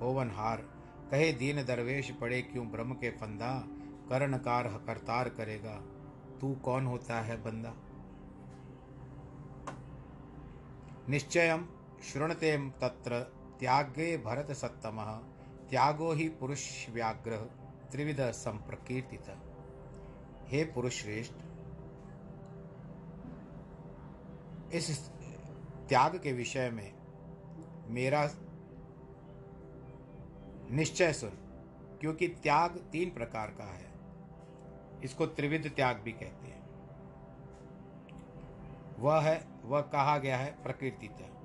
होवन 0.00 0.30
हार। 0.30 0.64
कहे 1.10 1.32
दीन 1.32 1.62
दरवेश 1.64 2.10
पड़े 2.10 2.40
क्यों 2.42 2.66
ब्रह्म 2.70 2.94
के 2.94 3.10
फंदा 3.10 3.52
कर्णकार 4.08 4.68
करतार 4.86 5.28
करेगा, 5.28 5.74
तू 6.40 6.54
कौन 6.54 6.86
होता 6.86 7.20
है 7.20 7.36
बंदा? 7.42 7.74
निश्चयम 11.08 11.64
शृणते 12.02 12.56
तत्र 12.70 13.22
त्यागे 13.60 14.16
भरत 14.16 14.52
सत्तम 14.52 15.00
त्यागो 15.70 16.12
ही 16.12 16.28
पुरुष 16.28 16.88
व्याघ्र 16.88 17.36
त्रिविध 17.92 18.20
संप्रकीर्तित 18.20 19.30
हे 20.48 20.64
पुरुष 20.64 21.00
श्रेष्ठ 21.02 21.32
इस 24.74 25.08
त्याग 25.88 26.16
के 26.16 26.32
विषय 26.32 26.70
में 26.70 26.92
मेरा 27.88 28.28
निश्चय 30.70 31.12
सुन, 31.12 31.30
क्योंकि 32.00 32.28
त्याग 32.28 32.76
तीन 32.92 33.10
प्रकार 33.10 33.50
का 33.50 33.64
है। 33.64 33.86
इसको 35.04 35.26
त्रिविध 35.26 35.70
त्याग 35.76 35.96
भी 35.96 36.12
कहते 36.12 36.46
हैं। 36.46 36.62
वह 38.98 39.20
है 39.20 39.57
वह 39.68 39.80
कहा 39.80 40.18
गया 40.18 40.36
है 40.36 40.62
प्रकृति 40.62 41.08
त्याग 41.08 41.38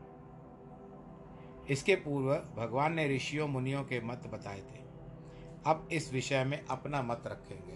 इसके 1.69 1.95
पूर्व 1.95 2.35
भगवान 2.35 2.93
ने 2.93 3.15
ऋषियों, 3.15 3.47
मुनियों 3.47 3.83
के 3.83 4.01
मत 4.01 4.27
बताए 4.27 4.59
थे। 4.59 4.83
अब 5.65 5.89
इस 5.91 6.13
विषय 6.13 6.43
में 6.43 6.65
अपना 6.65 7.01
मत 7.01 7.23
रखेंगे। 7.27 7.73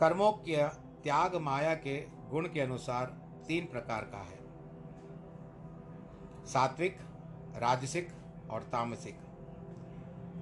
कर्मों 0.00 0.32
के 0.32 0.68
त्याग 1.02 1.36
माया 1.36 1.74
के 1.74 2.06
गुण 2.30 2.48
के 2.48 2.60
अनुसार 2.60 3.06
तीन 3.48 3.66
प्रकार 3.66 4.02
का 4.02 4.18
है। 4.18 4.46
सात्विक, 6.46 6.98
राजसिक 7.56 8.08
और 8.50 8.62
तामसिक। 8.62 9.18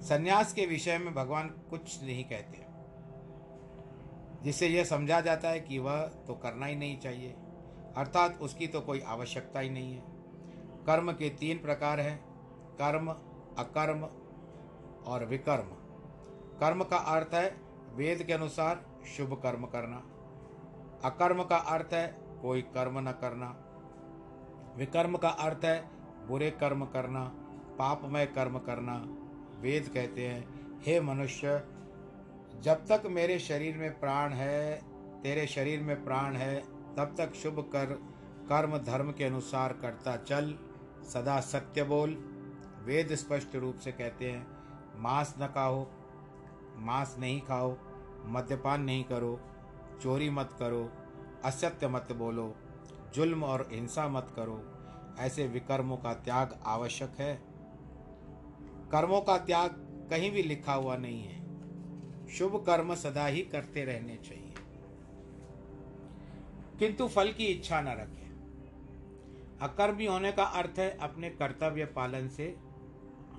संन्यास 0.02 0.52
के 0.52 0.66
विषय 0.66 0.98
में 0.98 1.14
भगवान 1.14 1.48
कुछ 1.48 2.02
नहीं 2.02 2.24
कहते। 2.24 2.64
जिससे 4.42 4.68
यह 4.68 4.84
समझा 4.84 5.20
जाता 5.20 5.48
है 5.48 5.60
कि 5.60 5.78
वह 5.78 6.02
तो 6.06 6.34
करना 6.34 6.66
ही 6.66 6.76
नहीं 6.76 6.98
चाहिए। 6.98 7.36
अर्थात 7.96 8.38
उसकी 8.40 8.66
तो 8.66 8.80
कोई 8.80 9.00
आवश्यकता 9.00 9.60
ही 9.60 9.70
नहीं 9.70 9.94
है। 9.94 10.02
कर्म 10.86 11.12
के 11.12 11.30
तीन 11.30 11.58
प्रकार 11.58 12.00
हैं, 12.00 12.24
कर्म, 12.74 13.10
अकर्म 13.58 14.08
और 15.06 15.24
विकर्म। 15.24 15.66
कर्म 16.58 16.84
का 16.84 16.96
अर्थ 16.96 17.34
है 17.34 17.60
वेद 17.94 18.22
के 18.22 18.32
अनुसार 18.32 18.86
शुभ 19.16 19.40
कर्म 19.42 19.64
करना। 19.66 19.96
अकर्म 21.04 21.44
का 21.44 21.56
अर्थ 21.56 21.92
है 21.92 22.18
कोई 22.42 22.62
कर्म 22.62 23.08
न 23.08 23.12
करना। 23.12 23.60
विकर्म 24.76 25.16
का 25.16 25.28
अर्थ 25.28 25.64
है 25.64 25.90
बुरे 26.26 26.50
कर्म 26.50 26.84
करना, 26.84 27.24
पापमय 27.78 28.26
कर्म 28.26 28.58
करना। 28.58 29.04
वेद 29.60 29.88
कहते 29.88 30.28
हैं, 30.28 30.48
हे 30.82 31.00
मनुष्य, 31.00 31.62
जब 32.60 32.86
तक 32.86 33.02
मेरे 33.06 33.38
शरीर 33.38 33.76
में 33.76 34.00
प्राण 34.00 34.32
है, 34.32 34.80
तेरे 35.22 35.46
शरीर 35.46 35.80
में 35.80 36.04
प्राण 36.04 36.36
है 36.36 36.73
तब 36.96 37.14
तक 37.18 37.34
शुभ 37.34 37.60
कर, 37.60 37.86
कर्म 38.48 38.78
धर्म 38.78 39.12
के 39.12 39.24
अनुसार 39.24 39.72
करता 39.72 40.16
चल, 40.16 40.58
सदा 41.12 41.40
सत्य 41.40 41.84
बोल। 41.84 42.10
वेद 42.84 43.14
स्पष्ट 43.14 43.56
रूप 43.56 43.76
से 43.76 43.92
कहते 43.92 44.30
हैं, 44.30 44.46
मांस 44.96 45.34
न 45.40 45.46
खाओ, 45.46 45.86
मांस 46.76 47.16
नहीं 47.18 47.40
खाओ, 47.40 47.76
मद्यपान 48.24 48.82
नहीं 48.82 49.04
करो, 49.04 49.40
चोरी 50.02 50.30
मत 50.30 50.56
करो, 50.58 50.92
असत्य 51.44 51.88
मत 51.88 52.08
बोलो, 52.12 52.54
जुल्म 53.14 53.44
और 53.44 53.68
हिंसा 53.72 54.08
मत 54.08 54.32
करो, 54.36 54.64
ऐसे 55.18 55.46
विकर्मों 55.46 55.96
का 55.96 56.14
त्याग 56.14 56.58
आवश्यक 56.66 57.10
है। 57.18 57.42
कर्मों 58.92 59.20
का 59.20 59.38
त्याग 59.38 59.70
कहीं 60.10 60.30
भी 60.30 60.42
लिखा 60.42 60.72
हुआ 60.72 60.96
नहीं 60.96 61.22
है। 61.22 61.44
शुभ 62.28 62.64
कर्म 62.66 62.94
सदा 62.94 63.26
ही 63.26 63.42
करते 63.42 63.84
रहने 63.84 64.16
चाहिए। 64.16 64.43
किंतु 66.78 67.06
फल 67.08 67.32
की 67.32 67.46
इच्छा 67.46 67.80
न 67.80 67.88
रखें। 67.88 68.22
अकर्मी 69.62 70.06
होने 70.06 70.32
का 70.32 70.44
अर्थ 70.52 70.78
है 70.78 70.90
अपने 70.98 71.30
कर्तव्य 71.30 71.84
पालन 71.96 72.28
से 72.28 72.44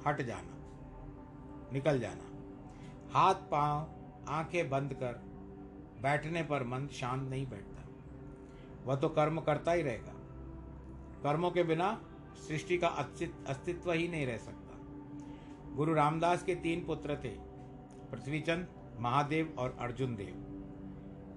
हट 0.08 0.22
जाना, 0.22 0.56
निकल 1.74 2.00
जाना। 2.00 2.32
हाथ, 3.14 3.36
पाँव, 3.52 3.88
आँखें 4.30 4.70
बंद 4.70 4.94
कर, 4.94 5.22
बैठने 6.02 6.44
पर 6.44 6.64
मन 6.64 6.88
शांत 6.94 7.30
नहीं 7.30 7.46
बैठता। 7.48 7.84
वह 8.86 8.96
तो 8.96 9.10
कर्म 9.10 9.40
करता 9.42 9.72
ही 9.72 9.82
रहेगा। 9.82 10.14
कर्मों 11.24 11.52
के 11.52 11.64
बिना 11.64 11.92
सृष्टि 12.48 12.78
का 12.78 12.88
अस्तित्व 12.88 13.92
ही 13.92 14.08
नहीं 14.08 14.26
रह 14.28 14.38
सकता। 14.38 15.74
गुरु 15.76 15.94
रामदास 15.94 16.44
के 16.44 16.56
तीन 16.56 16.86
पुत्र 16.86 17.16
थे, 17.16 17.30
पृथ्वीचंद, 18.12 18.68
महादेव 19.00 19.56
और 19.60 19.78
अर्जुन 19.80 20.16
देव। 20.16 20.55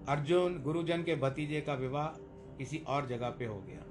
अर्जुन 0.09 0.63
गुरुजन 0.63 1.03
के 1.03 1.15
भतीजे 1.15 1.61
का 1.61 1.75
विवाह 1.75 2.07
किसी 2.57 2.79
और 2.79 3.07
जगह 3.07 3.31
पे 3.31 3.45
हो 3.45 3.59
गया। 3.61 3.85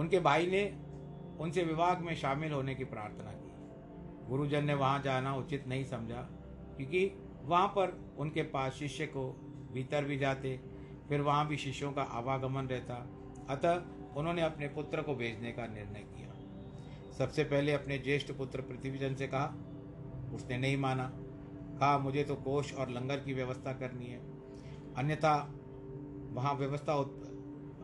उनके 0.00 0.20
भाई 0.20 0.46
ने 0.46 0.78
उनसे 1.40 1.62
विवाह 1.62 1.98
में 1.98 2.14
शामिल 2.14 2.52
होने 2.52 2.74
की 2.74 2.84
प्रार्थना 2.84 3.32
की। 3.32 4.28
गुरुजन 4.28 4.64
ने 4.64 4.74
वहाँ 4.74 5.02
जाना 5.02 5.34
उचित 5.34 5.68
नहीं 5.68 5.84
समझा, 5.84 6.28
क्योंकि 6.76 7.18
वहाँ 7.42 7.68
पर 7.68 8.14
उनके 8.18 8.42
पास 8.42 8.72
शिष्य 8.72 9.06
को 9.06 9.30
भीतर 9.72 10.04
भी 10.04 10.18
जाते, 10.18 10.60
फिर 11.08 11.20
वहाँ 11.20 11.48
भी 11.48 11.56
शिष्यों 11.56 11.92
का 11.92 12.02
आवागमन 12.02 12.66
रहता। 12.66 12.94
अतः 13.48 13.82
उन्होंने 14.16 14.42
अपने 14.42 14.68
पुत्र 14.68 15.02
को 15.02 15.14
भेजने 15.14 15.52
का 15.52 15.66
निर्णय 15.66 16.00
किया। 16.00 16.34
सबसे 17.12 17.44
पहले 17.44 17.72
अपने 17.72 17.98
ज्येष्ठ 17.98 18.32
पुत्र 18.32 18.60
पृथ्वीजन 18.60 19.14
से 19.14 19.26
कहा, 19.26 19.46
उसने 20.34 20.58
नहीं 20.58 20.76
माना। 20.76 21.10
कहा, 21.80 21.98
मुझे 21.98 22.24
तो 22.24 22.34
कोष 22.34 22.74
और 22.74 22.90
लंगर 22.90 23.16
की 23.16 23.34
व्यवस्था 23.34 23.72
करनी 23.72 24.06
है। 24.06 24.33
अन्यथा 24.96 25.54
वहाँ 26.32 26.54
व्यवस्था 26.54 26.92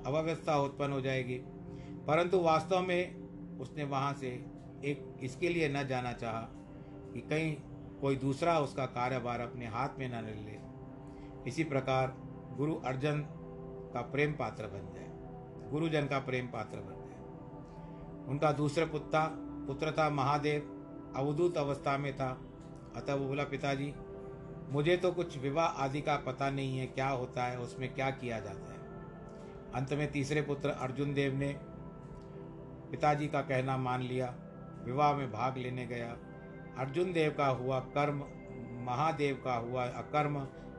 अव्यवस्था 0.06 0.58
उत्पन्न 0.58 0.92
हो 0.92 1.00
जाएगी। 1.00 1.38
परंतु 2.06 2.40
वास्तव 2.40 2.80
में 2.80 3.20
उसने 3.58 3.84
वहाँ 3.84 4.12
से 4.12 4.28
एक 4.84 5.18
इसके 5.22 5.48
लिए 5.48 5.68
न 5.68 5.86
जाना 5.88 6.12
चाहा 6.12 6.40
कि 7.12 7.20
कहीं 7.20 7.56
कोई 8.00 8.16
दूसरा 8.16 8.58
उसका 8.60 8.86
कार्यभार 8.86 9.40
अपने 9.40 9.66
हाथ 9.66 9.88
में 9.98 10.08
न 10.08 10.24
ले 10.24 10.58
इसी 11.46 11.64
प्रकार 11.64 12.16
गुरु 12.56 12.74
अर्जन 12.74 13.20
का 13.94 14.00
प्रेम 14.00 14.32
पात्र 14.32 14.66
बन 14.66 14.92
जाए। 14.92 15.06
गुरुजन 15.70 16.06
का 16.06 16.18
प्रेम 16.18 16.46
पात्र 16.46 16.76
बन 16.76 16.94
जाए। 16.94 18.28
उनका 18.28 18.52
दूसरे 18.52 18.86
पुत्र 18.86 19.18
पुत्र 19.66 19.92
था 19.92 20.10
महादेव 20.10 21.12
अवधूत 21.16 21.56
अवस्था 21.56 21.98
में 21.98 22.16
था। 22.16 22.40
अतः 22.96 23.14
वो 23.14 23.26
बोला, 23.26 23.44
पिताजी 23.44 23.94
मुझे 24.70 24.96
तो 24.96 25.10
कुछ 25.12 25.38
विवाह 25.38 25.66
आदि 25.66 26.00
का 26.00 26.16
पता 26.16 26.50
नहीं 26.50 26.78
है, 26.78 26.86
क्या 26.86 27.08
होता 27.08 27.44
है, 27.44 27.58
उसमें 27.58 27.94
क्या 27.94 28.10
किया 28.10 28.40
जाता 28.40 28.72
है। 28.72 28.78
अंत 29.74 29.92
में 29.92 30.10
तीसरे 30.12 30.42
पुत्र 30.42 30.70
अर्जुन 30.70 31.14
देव 31.14 31.34
ने 31.34 31.48
पिताजी 32.90 33.28
का 33.28 33.40
कहना 33.40 33.76
मान 33.76 34.02
लिया, 34.02 34.34
विवाह 34.84 35.12
में 35.14 35.30
भाग 35.32 35.56
लेने 35.56 35.86
गया। 35.86 36.16
अर्जुन 36.78 37.12
देव 37.12 37.34
का 37.38 37.46
हुआ 37.46 37.78
कर्म, 37.80 38.22
महादेव 38.84 39.40
का 39.44 39.54
हुआ 39.54 39.84
अकर्म 39.84 40.36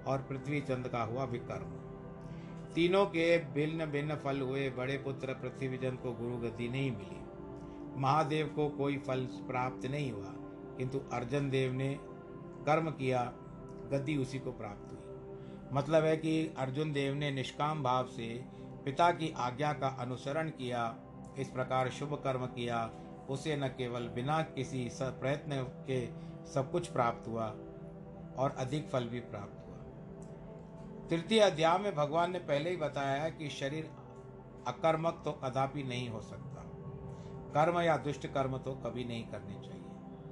और 0.07 0.21
पृथ्वी 0.21 0.61
चंद 0.61 0.87
का 0.87 1.03
हुआ 1.03 1.23
विकर्म। 1.23 1.77
तीनों 2.73 3.05
के 3.05 3.37
भिन्न 3.53 3.85
भिन्न 3.85 4.15
फल 4.15 4.41
हुए, 4.41 4.69
बड़े 4.69 4.97
पुत्र 4.97 5.33
पृथ्वीचंद 5.33 5.99
को 5.99 6.11
गुरु 6.11 6.37
गति 6.37 6.69
नहीं 6.69 6.91
मिली। 6.91 7.19
महादेव 8.01 8.47
को 8.47 8.69
कोई 8.69 8.97
फल 8.97 9.25
प्राप्त 9.47 9.85
नहीं 9.85 10.11
हुआ, 10.11 10.33
किंतु 10.77 11.01
अर्जन 11.13 11.49
देव 11.49 11.73
ने 11.73 11.93
कर्म 12.65 12.89
किया 12.89 13.23
गति 13.91 14.15
उसी 14.17 14.39
को 14.39 14.51
प्राप्त 14.51 14.91
हुई। 14.91 15.69
मतलब 15.73 16.03
है 16.03 16.15
कि 16.17 16.33
अर्जुन 16.57 16.91
देव 16.91 17.13
ने 17.13 17.31
निष्काम 17.31 17.83
भाव 17.83 18.07
से 18.07 18.27
पिता 18.85 19.11
की 19.11 19.33
आज्ञा 19.39 19.71
का 19.73 19.87
अनुसरण 19.99 20.49
किया, 20.51 20.83
इस 21.39 21.49
प्रकार 21.49 21.89
शुभ 21.89 22.13
कर्म 22.23 22.45
किया, 22.47 22.89
उसे 23.29 23.55
न 23.55 23.67
केवल 23.69 24.07
बिना 24.09 24.41
किसी 24.51 24.87
प्रयत्न 25.01 25.61
के 25.87 26.05
सब 26.45 26.71
कुछ 26.71 26.87
प्राप्त 26.87 27.27
हुआ 27.27 27.45
और 28.37 28.55
अधिक 28.57 28.89
फल 28.89 29.05
भी 29.05 29.19
प्राप्त 29.21 29.57
हुआ। 29.59 29.77
तृतीय 31.09 31.39
अध्याय 31.39 31.77
में 31.77 31.93
भगवान 31.95 32.31
ने 32.31 32.39
पहले 32.41 32.69
ही 32.69 32.77
बताया 32.77 33.21
है 33.23 33.31
कि 33.31 33.49
शरीर 33.49 33.89
अकर्मक 34.67 35.21
तो 35.25 35.31
कदापि 35.43 35.83
नहीं 35.83 36.09
हो 36.09 36.21
सकता। 36.21 36.63
कर्म 37.53 37.79
या 37.79 37.95
दुष्ट 37.99 38.27
कर्म 38.27 38.57
तो 38.57 38.71
कभी 38.85 39.03
नहीं 39.05 39.23
करने 39.25 39.53
चाहिए, 39.61 39.83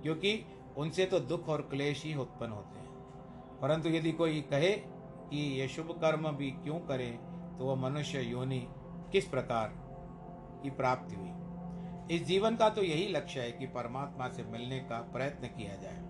क्योंकि 0.01 0.45
उनसे 0.77 1.05
तो 1.05 1.19
दुख 1.21 1.49
और 1.49 1.61
क्लेश 1.61 2.03
ही 2.03 2.13
उत्पन्न 2.15 2.51
होते 2.51 2.78
हैं। 2.78 2.78
परंतु 3.61 3.89
यदि 3.89 4.11
कोई 4.11 4.41
कहे 4.41 4.71
कि 5.29 5.59
ये 5.59 5.67
शुभ 5.67 5.91
कर्म 6.01 6.31
भी 6.31 6.51
क्यों 6.51 6.79
करे 6.79 7.19
तो 7.57 7.65
वह 7.65 7.75
मनुष्य 7.75 8.21
योनि 8.21 8.67
किस 9.11 9.25
प्रकार 9.25 9.73
की 10.63 10.69
प्राप्ति 10.69 11.15
हुई? 11.15 11.29
इस 12.15 12.25
जीवन 12.25 12.55
का 12.55 12.69
तो 12.69 12.83
यही 12.83 13.07
लक्ष्य 13.07 13.39
है 13.39 13.51
कि 13.51 13.67
परमात्मा 13.67 14.27
से 14.27 14.43
मिलने 14.43 14.79
का 14.79 14.99
प्रयत्न 15.01 15.47
किया 15.47 15.75
जाए। 15.75 16.05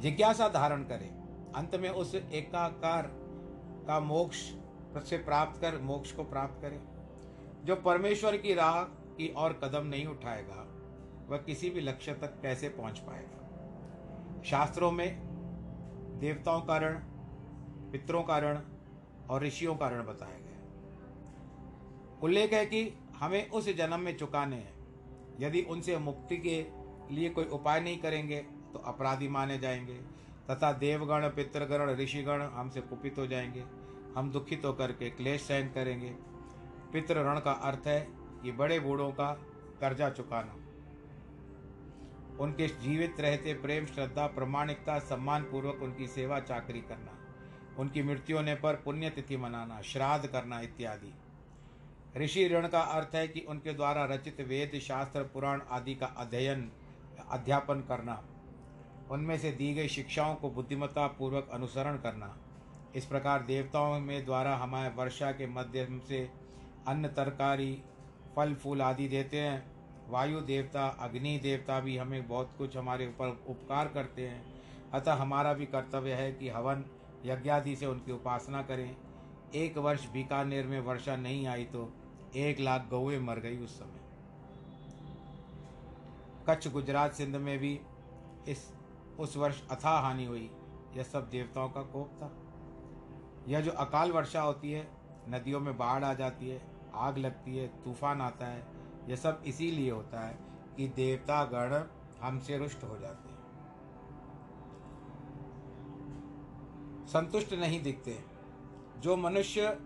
जिज्ञासा 0.00 0.48
धारण 0.48 0.82
करें। 0.82 1.18
अंत 1.54 1.76
में 1.76 1.90
उस 1.90 2.14
एकाकार 2.14 3.10
का 3.86 4.00
मोक्ष 4.00 4.36
से 5.08 5.18
प्राप्त 5.18 5.60
कर, 5.60 5.78
मोक्ष 5.78 6.12
को 6.12 6.24
प्राप्त 6.24 6.62
करे। 6.62 6.82
जो 7.64 7.76
परमेश्वर 7.76 8.36
की 8.36 8.54
राह 8.54 8.84
की 8.84 9.28
और 9.28 9.52
कदम 9.52 9.86
नहीं 9.86 10.06
उठाएगा, 10.06 10.66
वह 11.28 11.38
किसी 11.38 11.70
भी 11.70 11.80
लक्ष्य 11.80 12.14
तक 12.14 12.42
कैसे 12.42 12.68
पहुँच 12.68 12.98
पाएगा? 12.98 13.38
शास्त्रों 14.44 14.90
में 14.90 15.27
देवताओं 16.18 16.60
का 16.60 16.78
ऋण 16.78 16.94
पितरों 17.92 18.22
का 18.22 18.38
ऋण 18.38 18.58
और 19.30 19.42
ऋषियों 19.42 19.74
का 19.76 19.90
ऋण 19.90 20.02
बताया 20.02 20.38
गया 20.38 20.46
उल्लेख 22.22 22.52
है 22.52 22.66
कि 22.66 22.98
हमें 23.16 23.50
उस 23.50 23.68
जन्म 23.76 24.00
में 24.00 24.16
चुकाने 24.16 24.56
हैं। 24.56 24.74
यदि 25.40 25.62
उनसे 25.62 25.98
मुक्ति 25.98 26.36
के 26.36 26.66
लिए 27.14 27.28
कोई 27.28 27.44
उपाय 27.44 27.80
नहीं 27.80 27.98
करेंगे 27.98 28.38
तो 28.72 28.78
अपराधी 28.78 29.28
माने 29.28 29.58
जाएँगे, 29.58 29.94
तथा 30.50 30.72
देवगण, 30.72 31.28
पितृगण, 31.28 31.94
ऋषिगण 31.96 32.42
हमसे 32.42 32.80
कुपित 32.80 33.18
हो 33.18 33.26
जाएँगे। 33.26 33.64
हम 34.16 34.30
दुखित 34.30 34.64
होकर 34.64 34.92
के 34.92 35.10
क्लेश 35.10 35.42
सहन 35.42 35.68
करेंगे। 35.68 36.10
पितृ 36.92 37.14
ऋण 37.14 37.40
का 37.40 37.52
अर्थ 37.52 37.86
है 37.86 38.08
कि 38.42 38.52
बड़े 38.52 38.80
बूढ़ों 38.80 39.10
का 39.12 39.32
कर्जा 39.80 40.10
चुकाना। 40.10 40.56
उनके 42.40 42.66
जीवित 42.68 43.20
रहते 43.20 43.54
प्रेम, 43.54 43.86
श्रद्धा, 43.86 44.26
प्रमाणिकता 44.26 44.98
सम्मान 44.98 45.42
पूर्वक 45.42 45.82
उनकी 45.82 46.06
सेवा, 46.06 46.40
चाकरी 46.40 46.80
करना, 46.80 47.18
उनकी 47.78 48.02
मृत्यु 48.02 48.36
होने 48.36 48.54
पर 48.54 48.74
पुण्यतिथि 48.74 49.36
मनाना, 49.36 49.80
श्राद्ध 49.82 50.26
करना 50.26 50.60
इत्यादि। 50.60 51.14
ऋषि 52.16 52.48
ऋण 52.48 52.68
का 52.68 52.80
अर्थ 52.80 53.14
है 53.14 53.28
कि 53.28 53.40
उनके 53.40 53.72
द्वारा 53.72 54.04
रचित 54.04 54.40
वेद, 54.40 54.78
शास्त्र, 54.78 55.22
पुराण 55.22 55.60
आदि 55.70 55.94
का 55.94 56.06
अध्ययन, 56.06 56.70
अध्यापन 57.30 57.80
करना, 57.80 58.22
उनमें 59.10 59.38
से 59.38 59.52
दी 59.52 59.74
गई 59.74 59.88
शिक्षाओं 59.88 60.34
को 60.34 60.50
बुद्धिमत्ता 60.50 61.06
पूर्वक 61.06 61.48
अनुसरण 61.52 61.96
करना। 61.96 62.36
इस 62.96 63.04
प्रकार 63.04 63.42
देवताओं 63.42 64.00
में 64.00 64.24
द्वारा 64.24 64.56
हमारे 64.56 64.94
वर्षा 64.94 65.32
के 65.32 65.46
माध्यम 65.46 65.98
से 65.98 66.30
अन्न 66.88 67.08
तरकारी 67.08 67.82
फल 68.36 68.54
फूल 68.54 68.82
आदि 68.82 69.08
देते 69.08 69.36
हैं। 69.36 69.77
वायु 70.08 70.40
देवता, 70.40 70.88
अग्नि 70.88 71.38
देवता 71.38 71.80
भी 71.80 71.96
हमें 71.96 72.28
बहुत 72.28 72.54
कुछ 72.58 72.76
हमारे 72.76 73.06
ऊपर 73.06 73.44
उपकार 73.48 73.88
करते 73.88 74.28
हैं। 74.28 74.62
अतः 74.90 75.12
हमारा 75.12 75.52
भी 75.52 75.66
कर्तव्य 75.66 76.12
है 76.12 76.32
कि 76.32 76.48
हवन 76.48 76.84
यज्ञादि 77.24 77.76
से 77.76 77.86
उनकी 77.86 78.12
उपासना 78.12 78.62
करें। 78.62 78.96
एक 79.54 79.78
वर्ष 79.78 80.08
बीकानेर 80.08 80.66
में 80.66 80.80
वर्षा 80.80 81.16
नहीं 81.16 81.46
आई 81.46 81.64
तो 81.64 81.92
एक 82.36 82.60
लाख 82.60 82.88
गौएँ 82.90 83.18
मर 83.18 83.38
गई 83.38 83.58
उस 83.58 83.78
समय। 83.78 84.00
कच्छ 86.48 86.68
गुजरात 86.68 87.12
सिंध 87.12 87.36
में 87.36 87.58
भी 87.58 87.80
इस, 88.48 88.72
उस 89.18 89.36
वर्ष 89.36 89.68
अथाह 89.68 89.98
हानि 89.98 90.24
हुई। 90.24 90.50
यह 90.96 91.02
सब 91.02 91.30
देवताओं 91.30 91.68
का 91.68 91.82
कोप 91.82 92.08
था। 92.08 92.32
यह 93.48 93.60
जो 93.60 93.70
अकाल 93.70 94.12
वर्षा 94.12 94.40
होती 94.40 94.72
है, 94.72 94.88
नदियों 95.28 95.60
में 95.60 95.78
बाढ़ 95.78 96.04
आ 96.04 96.14
जाती 96.14 96.48
है, 96.48 96.62
आग 96.94 97.18
लगती 97.18 97.56
है, 97.56 97.68
तूफ़ान 97.68 98.20
आता 98.20 98.46
है 98.46 98.77
यह 99.08 99.16
सब 99.16 99.42
इसीलिए 99.46 99.90
होता 99.90 100.20
है 100.20 100.38
कि 100.76 100.88
देवता 100.88 101.44
गण 101.44 101.84
हमसे 102.22 102.58
रुष्ट 102.58 102.84
हो 102.84 102.98
जाते 102.98 103.28
हैं। 103.28 103.38
संतुष्ट 107.06 107.52
नहीं 107.52 107.82
दिखते। 107.82 108.24
जो 108.98 109.16
मनुष्य 109.16 109.78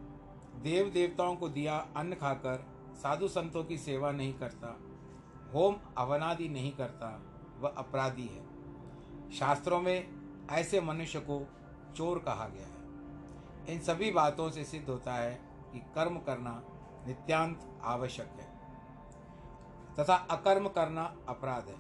देव 0.62 0.90
देवताओं 0.90 1.36
को 1.36 1.48
दिया 1.48 1.88
अन्न 1.96 2.14
खाकर 2.14 2.66
साधु 2.94 3.28
संतों 3.28 3.64
की 3.64 3.78
सेवा 3.78 4.12
नहीं 4.12 4.34
करता, 4.34 4.78
होम 5.54 5.76
अवनादि 5.98 6.48
नहीं 6.48 6.72
करता, 6.72 7.22
वह 7.58 7.68
अपराधी 7.68 8.26
है। 8.26 8.46
शास्त्रों 9.32 9.80
में 9.80 10.08
ऐसे 10.50 10.80
मनुष्य 10.80 11.20
को 11.20 11.46
चोर 11.96 12.18
कहा 12.18 12.48
गया 12.48 12.66
है। 12.66 12.72
इन 13.74 13.80
सभी 13.80 14.10
बातों 14.10 14.50
से 14.50 14.64
सिद्ध 14.64 14.88
होता 14.88 15.14
है 15.14 15.42
कि 15.72 15.78
कर्म 15.78 16.18
करना 16.18 16.62
नित्यांत 17.06 17.80
आवश्यक 17.82 18.26
है। 18.26 18.51
तथा 19.98 20.14
अकर्म 20.30 20.68
करना 20.68 21.02
अपराध 21.28 21.68
है। 21.68 21.76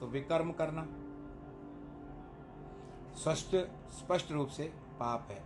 तो 0.00 0.06
विकर्म 0.06 0.50
करना 0.52 0.86
स्पष्ट 3.14 3.56
स्पष्ट 3.92 4.32
रूप 4.32 4.48
से 4.48 4.64
पाप 5.00 5.28
है। 5.30 5.40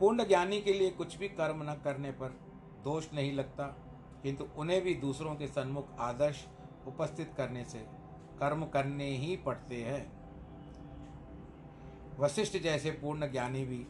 पूर्ण 0.00 0.24
ज्ञानी 0.24 0.60
के 0.60 0.72
लिए 0.72 0.90
कुछ 0.90 1.16
भी 1.18 1.28
कर्म 1.28 1.62
न 1.62 1.74
करने 1.84 2.10
पर 2.12 2.38
दोष 2.84 3.12
नहीं 3.14 3.32
लगता, 3.32 3.64
किंतु 4.22 4.44
उन्हें 4.56 4.80
भी 4.82 4.94
दूसरों 4.94 5.34
के 5.34 5.46
सन्मुख 5.46 5.88
आदर्श 6.00 6.44
उपस्थित 6.86 7.32
करने 7.36 7.64
से 7.64 7.78
कर्म 8.40 8.64
करने 8.64 9.08
ही 9.16 9.36
पड़ते 9.36 9.82
हैं। 9.82 10.02
वशिष्ठ 12.18 12.58
जैसे 12.58 12.90
पूर्ण 12.92 13.30
ज्ञानी 13.32 13.64
भी 13.64 13.86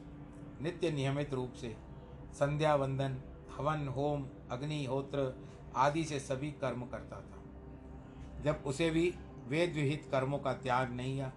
नित्य 0.61 0.91
नियमित 0.91 1.35
रूप 1.35 1.53
से 1.53 1.77
संध्या 2.33 2.75
वंदन, 2.75 3.17
हवन, 3.57 3.89
होम 3.89 4.27
अग्निहोत्र 4.51 5.50
आदि 5.77 6.05
से 6.05 6.19
सभी 6.21 6.51
कर्म 6.61 6.85
करता 6.87 7.21
था। 7.21 7.43
जब 8.43 8.63
उसे 8.67 8.91
भी 8.91 9.13
वेद 9.49 9.73
विहित 9.75 10.09
कर्मों 10.11 10.39
का 10.39 10.53
त्याग 10.55 10.93
नहीं 10.93 11.21
आ 11.21 11.29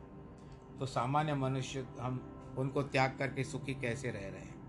तो 0.79 0.85
सामान्य 0.85 1.33
मनुष्य 1.35 1.85
हम 1.99 2.19
उनको 2.57 2.83
त्याग 2.83 3.15
करके 3.19 3.43
सुखी 3.43 3.73
कैसे 3.73 4.11
रह 4.11 4.19
रहे 4.19 4.41
हैं? 4.41 4.61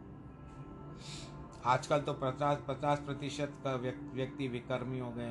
आजकल 1.64 2.00
तो 2.00 2.12
पचास 2.12 2.62
पचास 2.68 2.98
प्रतिशत 2.98 3.52
का 3.64 3.74
व्यक्ति 3.74 4.48
विकर्मी 4.48 4.98
हो 4.98 5.10
गए, 5.10 5.30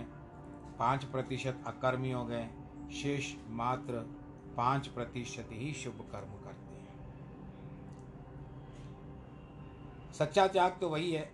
पाँच 0.79 1.03
प्रतिशत 1.03 1.63
अकर्मी 1.67 2.11
हो 2.11 2.25
गए, 2.25 2.47
शेष 2.93 3.33
मात्र 3.51 3.99
पाँच 4.57 4.87
प्रतिशत 4.87 5.49
ही 5.51 5.71
शुभ 5.73 6.01
कर्म 6.11 6.33
करते 6.43 6.75
हैं। 6.75 6.93
सच्चा 10.13 10.47
त्याग 10.47 10.77
तो 10.81 10.89
वही 10.89 11.11
है, 11.11 11.31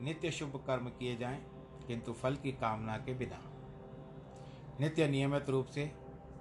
नित्य 0.00 0.30
शुभ 0.30 0.56
कर्म 0.66 0.88
किए 0.90 1.16
जाएँ 1.16 1.40
किंतु 1.88 2.12
फल 2.12 2.34
की 2.34 2.52
कामना 2.52 2.96
के 2.96 3.14
बिना। 3.14 3.40
नित्य 4.80 5.06
नियमित 5.08 5.48
रूप 5.50 5.66
से 5.66 5.84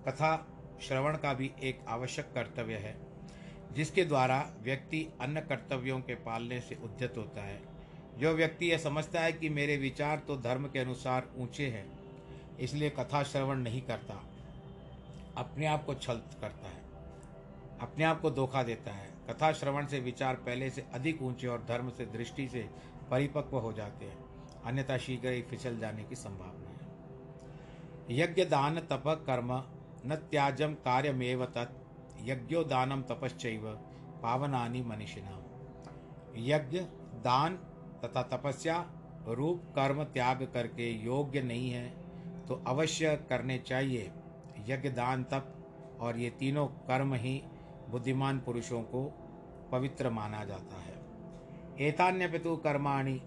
कथा 0.08 0.36
श्रवण 0.82 1.18
का 1.18 1.34
भी 1.34 1.52
एक 1.62 1.86
आवश्यक 1.88 2.32
कर्तव्य 2.34 2.76
है, 2.78 2.96
जिसके 3.74 4.06
द्वारा 4.06 4.40
व्यक्ति 4.64 5.08
अन्य 5.22 5.42
कर्तव्यों 5.42 6.00
के 6.00 6.16
पालने 6.22 6.60
से 6.62 6.78
उद्यत 6.84 7.18
होता 7.18 7.42
है। 7.42 7.60
जो 8.18 8.34
व्यक्ति 8.34 8.72
यह 8.72 8.78
समझता 8.78 9.22
है 9.22 9.32
कि 9.34 9.50
मेरे 9.50 9.78
विचार 9.78 10.20
तो 10.20 10.38
धर्म 10.38 10.68
के 10.68 10.80
अनुसार 10.80 11.30
ऊँचे 11.38 11.68
हैं, 11.68 11.86
इसलिए 12.60 12.90
कथा 12.90 13.24
श्रवण 13.24 13.60
नहीं 13.60 13.82
करता। 13.82 14.22
अपने 15.38 15.66
आप 15.66 15.86
को 15.86 15.94
छल 15.96 16.22
करता 16.42 16.68
है, 16.68 16.82
अपने 17.82 18.04
आप 18.04 18.22
को 18.22 18.32
धोखा 18.32 18.64
देता 18.64 18.92
है। 18.92 19.10
कथा 19.30 19.52
श्रवण 19.54 19.86
से 19.86 20.00
विचार 20.00 20.36
पहले 20.38 20.70
से 20.70 20.86
अधिक 20.94 21.22
ऊँचे 21.22 21.48
और 21.48 21.66
धर्म 21.68 21.90
से 21.90 22.06
दृष्टि 22.08 22.48
से 22.48 22.68
परिपक्व 23.12 23.58
हो 23.58 23.74
जाते 23.74 24.06
हैं। 24.06 24.26
अन्यथा 24.68 24.98
शीघ्र 24.98 25.30
ही 25.30 25.42
फिसल 25.42 25.78
जाने 25.80 26.04
की 26.04 26.16
संभावना 26.16 26.70
है। 26.72 28.18
यज्ञ 28.18 28.46
दान 28.46 28.80
तप 28.82 29.04
कर्म 29.28 29.52
न 30.06 30.16
त्याजम 30.32 30.74
कार्यमेव 30.86 31.46
तत्। 31.48 31.76
यज्ञो 32.22 32.64
दानम 32.64 33.02
तपश्चैव 33.02 33.70
पावनानि 34.24 34.82
मनीषिणाम। 34.82 35.42
यज्ञ, 36.44 36.80
दान 37.24 37.56
तथा 38.04 38.22
तपस्या 38.24 38.86
रूप 39.28 39.64
कर्म 39.76 40.04
त्याग 40.04 40.44
करके 40.54 40.90
योग्य 41.06 41.42
नहीं 41.42 41.70
है 41.72 41.88
तो 42.46 42.56
अवश्य 42.68 43.16
करने 43.30 43.58
चाहिए 43.60 44.12
यज्ञ, 44.68 44.90
दान, 44.90 45.24
तप 45.24 45.54
और 46.02 46.18
ये 46.18 46.30
तीनों 46.30 46.68
कर्म 46.88 47.14
ही 47.14 47.42
बुद्धिमान 47.90 48.40
पुरुषों 48.40 48.82
को 48.84 49.04
पवित्र 49.72 50.10
माना 50.10 50.44
जाता 50.46 50.78
है। 50.78 50.96
एतान्य 51.80 52.28
पितु 52.28 52.56
कर्माणि 52.58 53.22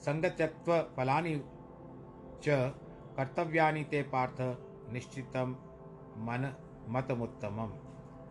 संगत्यत्व 0.00 0.78
फलानि 0.96 1.34
च 2.42 2.74
कर्तव्यानि 3.16 3.84
ते 3.84 4.02
पार्थ 4.02 4.40
निश्चितम 4.92 5.56
मन 6.18 6.52
मतमुत्तमम। 6.88 7.72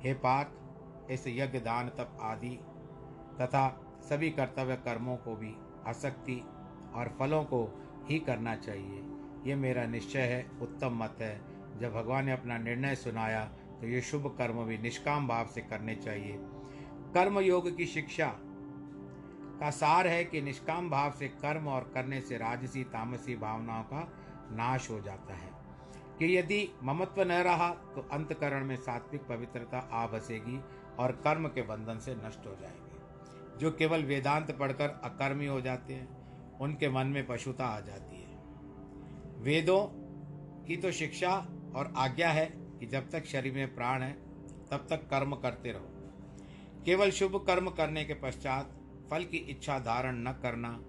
हे 0.02 0.14
पार्थ, 0.14 1.12
इस 1.12 1.24
यज्ञ, 1.28 1.60
दान, 1.60 1.90
तप 1.90 2.18
आदि 2.22 2.60
तथा 3.42 3.66
सभी 4.10 4.30
कर्तव्य 4.30 4.76
कर्मों 4.76 5.18
को 5.18 5.36
भी, 5.36 5.54
आसक्ति 5.88 6.42
और 6.96 7.16
फलों 7.20 7.44
को 7.44 7.64
ही 8.06 8.20
करना 8.20 8.56
चाहिए। 8.56 9.04
ये 9.46 9.56
मेरा 9.56 9.86
निश्चय 9.86 10.20
है, 10.20 10.46
उत्तम 10.62 11.04
मत 11.04 11.18
है। 11.22 11.42
जब 11.80 11.94
भगवान 11.94 12.26
ने 12.26 12.32
अपना 12.32 12.58
निर्णय 12.58 12.96
सुनाया 12.96 13.44
तो 13.82 13.88
ये 13.88 14.02
शुभ 14.02 14.36
कर्म 14.38 14.64
भी 14.64 14.78
निष्काम 14.78 15.28
भाव 15.28 15.48
से 15.48 15.62
करने 15.62 15.96
चाहिए। 15.96 16.38
कर्म 17.14 17.40
योग 17.40 17.76
की 17.78 17.86
शिक्षा 17.86 18.28
का 19.60 19.70
सार 19.70 20.08
है 20.08 20.26
कि 20.26 20.42
निष्काम 20.42 20.90
भाव 20.90 21.12
से 21.12 21.28
कर्म 21.28 21.68
और 21.68 21.92
करने 21.94 22.22
से 22.22 22.38
राजसी 22.38 22.84
तामसी 22.84 23.36
भावनाओं 23.36 23.84
का 23.84 24.12
नाश 24.52 24.90
हो 24.90 25.02
जाता 25.02 25.34
है। 25.34 25.58
कि 26.20 26.38
यदि 26.38 26.70
ममत्व 26.84 27.22
न 27.22 27.32
रहा 27.32 27.70
तो 27.70 28.10
अंतकरण 28.12 28.66
में 28.66 28.76
सात्विक 28.76 29.22
पवित्रता 29.22 29.90
आ 29.92 30.08
बसेगी 30.08 30.62
और 31.00 31.12
कर्म 31.12 31.48
के 31.48 31.62
बंधन 31.62 32.00
से 32.00 32.16
नष्ट 32.16 32.46
हो 32.46 32.56
जाएँगे। 32.62 32.88
जो 33.58 33.72
केवल 33.72 34.04
वेदांत 34.04 34.52
पढ़कर 34.52 34.90
अकर्मी 34.90 35.46
हो 35.46 35.62
जाते 35.62 35.94
हैं, 35.94 36.18
उनके 36.58 36.90
मन 36.90 37.08
में 37.08 37.28
पशुता 37.28 37.66
आ 37.66 37.80
जाती 37.80 38.22
है। 38.22 38.38
वेदों 39.38 39.88
की 40.66 40.78
तो 40.78 40.92
शिक्षा 40.92 41.48
और 41.76 41.94
आज्ञा 41.98 42.30
है 42.30 42.46
कि 42.46 42.86
जब 42.86 43.10
तक 43.10 43.26
शरीर 43.26 43.54
में 43.54 43.76
प्राण 43.76 44.02
है, 44.02 44.14
तब 44.72 44.88
तक 44.90 45.10
कर्म 45.10 45.36
करते 45.36 45.72
रहो। 45.72 45.88
केवल 46.86 47.12
शुभ 47.12 47.44
कर्म 47.48 47.70
करने 47.70 48.06
के 48.06 48.14
पश्चात 48.14 48.77
फल 49.12 49.24
की 49.24 49.38
इच्छा 49.38 49.80
धारण 49.80 50.16
न 50.18 50.32
करना 50.32 50.80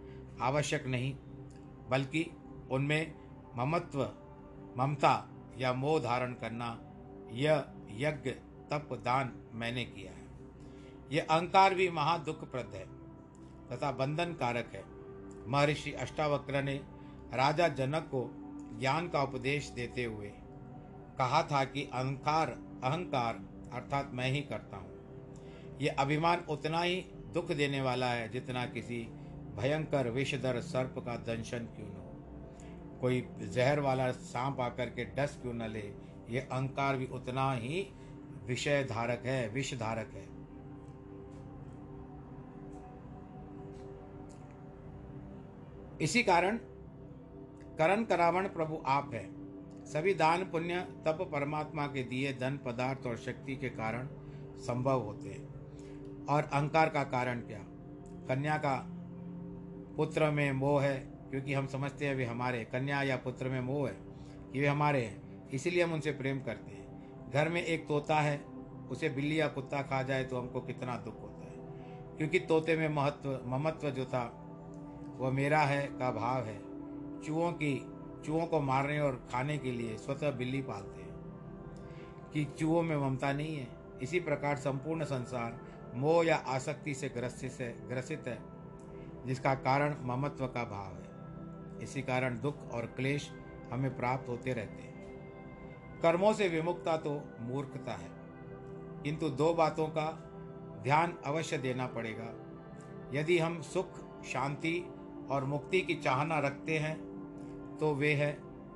आवश्यक 0.40 0.86
नहीं, 0.86 1.14
बल्कि 1.90 2.30
उनमें 2.70 3.14
ममत्व, 3.56 4.02
ममता 4.78 5.28
या 5.58 5.72
मोह 5.72 5.98
धारण 6.00 6.32
करना, 6.32 6.78
यह 7.32 7.64
यज्ञ, 7.90 8.30
तप, 8.70 8.88
दान 8.92 9.32
मैंने 9.52 9.84
किया 9.84 10.12
है। 10.12 10.26
यह 11.12 11.26
अहंकार 11.30 11.74
भी 11.74 11.90
महादुखप्रद 11.90 12.72
है 12.74 12.86
तथा 13.68 13.92
बंधन 13.92 14.32
कारक 14.32 14.72
है। 14.74 14.84
महर्षि 15.48 15.92
अष्टावक्र 15.92 16.62
ने 16.62 16.74
राजा 17.34 17.68
जनक 17.68 18.02
को 18.02 18.30
ज्ञान 18.80 19.08
का 19.08 19.22
उपदेश 19.22 19.68
देते 19.68 20.04
हुए 20.04 20.32
कहा 21.18 21.42
था 21.42 21.64
कि 21.64 21.82
अहंकार 21.82 22.50
अहंकार 22.84 23.34
अर्थात 23.72 24.10
मैं 24.12 24.30
ही 24.30 24.40
करता 24.40 24.76
हूँ। 24.76 25.78
यह 25.80 25.96
अभिमान 25.98 26.44
उतना 26.48 26.80
ही 26.82 27.00
दुख 27.34 27.52
देने 27.52 27.80
वाला 27.80 28.06
है 28.06 28.28
जितना 28.28 28.64
किसी 28.66 28.98
भयंकर 29.56 30.10
विषधर 30.10 30.60
सर्प 30.60 30.94
का 30.98 31.16
दंशन 31.16 31.58
क्यों 31.76 31.88
न 31.88 31.96
हो। 31.96 32.98
कोई 33.00 33.26
जहर 33.42 33.80
वाला 33.80 34.10
सांप 34.12 34.60
आकर 34.60 34.90
के 34.90 35.04
डस 35.04 35.38
क्यों 35.42 35.54
न 35.54 35.70
ले, 35.70 35.92
ये 36.30 36.40
अहंकार 36.40 36.96
भी 36.96 37.06
उतना 37.06 37.52
ही 37.52 37.86
विषय 38.46 38.84
धारक 38.84 39.22
है 39.26 39.48
विष 39.48 39.74
धारक 39.74 40.14
है। 40.14 40.26
इसी 46.00 46.22
कारण 46.22 46.56
करण 47.78 48.04
करावण 48.04 48.48
प्रभु 48.48 48.82
आप 48.86 49.10
है। 49.14 49.26
सभी 49.84 50.14
दान 50.14 50.44
पुण्य 50.44 50.80
तप 51.06 51.28
परमात्मा 51.32 51.86
के 51.86 52.02
दिए 52.02 52.32
धन 52.32 52.56
पदार्थ 52.56 53.06
और 53.06 53.16
शक्ति 53.16 53.56
के 53.56 53.68
कारण 53.68 54.08
संभव 54.58 55.02
होते 55.02 55.28
हैं। 55.28 55.57
और 56.28 56.42
अहंकार 56.42 56.88
का 56.88 57.04
कारण 57.04 57.40
क्या? 57.40 57.58
कन्या 58.28 58.56
का 58.56 58.86
पुत्र 59.96 60.30
में 60.30 60.52
मोह 60.52 60.82
है, 60.82 60.96
क्योंकि 61.30 61.54
हम 61.54 61.66
समझते 61.66 62.06
हैं 62.06 62.14
वे 62.14 62.24
हमारे, 62.24 62.64
कन्या 62.64 63.02
या 63.02 63.16
पुत्र 63.16 63.48
में 63.48 63.60
मोह 63.60 63.88
है 63.88 63.96
कि 64.52 64.60
वे 64.60 64.66
हमारे 64.66 65.04
हैं, 65.04 65.48
इसीलिए 65.48 65.82
हम 65.82 65.92
उनसे 65.92 66.12
प्रेम 66.12 66.40
करते 66.40 66.70
हैं। 66.70 66.88
घर 67.30 67.48
में 67.48 67.62
एक 67.62 67.88
तोता 67.88 68.20
है, 68.20 68.44
उसे 68.90 69.08
बिल्ली 69.08 69.40
या 69.40 69.48
कुत्ता 69.48 69.82
खा 69.82 70.02
जाए 70.02 70.24
तो 70.24 70.38
हमको 70.38 70.60
कितना 70.60 70.96
दुख 70.96 71.20
होता 71.20 71.46
है। 71.46 71.54
क्योंकि 72.16 72.38
तोते 72.38 72.76
में 72.76 72.88
महत्व, 72.88 73.40
ममत्व 73.46 73.90
जो 73.90 74.04
था, 74.04 74.44
वह 75.18 75.30
मेरा 75.30 75.60
है 75.60 75.86
का 75.86 76.10
भाव 76.10 76.42
है। 76.44 76.58
चूहों 77.22 77.52
की, 77.52 77.86
चूहों 78.26 78.46
को 78.46 78.60
मारने 78.60 79.00
और 79.00 79.28
खाने 79.32 79.58
के 79.58 79.72
लिए 79.72 79.96
स्वतः 79.96 80.30
बिल्ली 80.30 80.62
पालते 80.62 81.00
हैं। 81.00 81.08
कि 82.32 82.44
चूहों 82.44 82.82
में 82.82 82.96
ममता 82.96 83.32
नहीं 83.32 83.56
है, 83.56 83.68
इसी 84.02 84.20
प्रकार 84.20 84.56
संपूर्ण 84.56 85.04
संसार 85.04 85.77
मोह 85.98 86.24
या 86.26 86.36
आसक्ति 86.48 86.94
से 86.94 87.08
ग्रसित 87.08 87.50
से, 87.52 87.66
ग्रसित 87.88 88.28
है, 88.28 88.38
जिसका 89.26 89.54
कारण 89.56 89.96
ममत्व 90.02 90.46
का 90.46 90.64
भाव 90.66 90.94
है। 90.94 91.82
इसी 91.82 92.02
कारण 92.02 92.38
दुख 92.40 92.70
और 92.72 92.86
क्लेश 92.96 93.30
हमें 93.72 93.96
प्राप्त 93.96 94.28
होते 94.28 94.52
रहते 94.52 94.82
हैं। 94.82 96.00
कर्मों 96.02 96.32
से 96.32 96.48
विमुक्ता 96.48 96.96
तो 96.96 97.10
मूर्खता 97.40 97.92
है, 97.92 98.10
किंतु 99.02 99.28
दो 99.30 99.52
बातों 99.54 99.86
का 99.88 100.10
ध्यान 100.82 101.16
अवश्य 101.26 101.58
देना 101.58 101.86
पड़ेगा। 101.88 102.32
यदि 103.12 103.38
हम 103.38 103.60
सुख, 103.64 103.98
शांति 104.24 104.78
और 105.30 105.44
मुक्ति 105.44 105.80
की 105.80 105.94
चाहना 105.96 106.38
रखते 106.38 106.78
हैं 106.78 106.96
तो 107.78 107.94
वे 107.94 108.12
है 108.14 108.30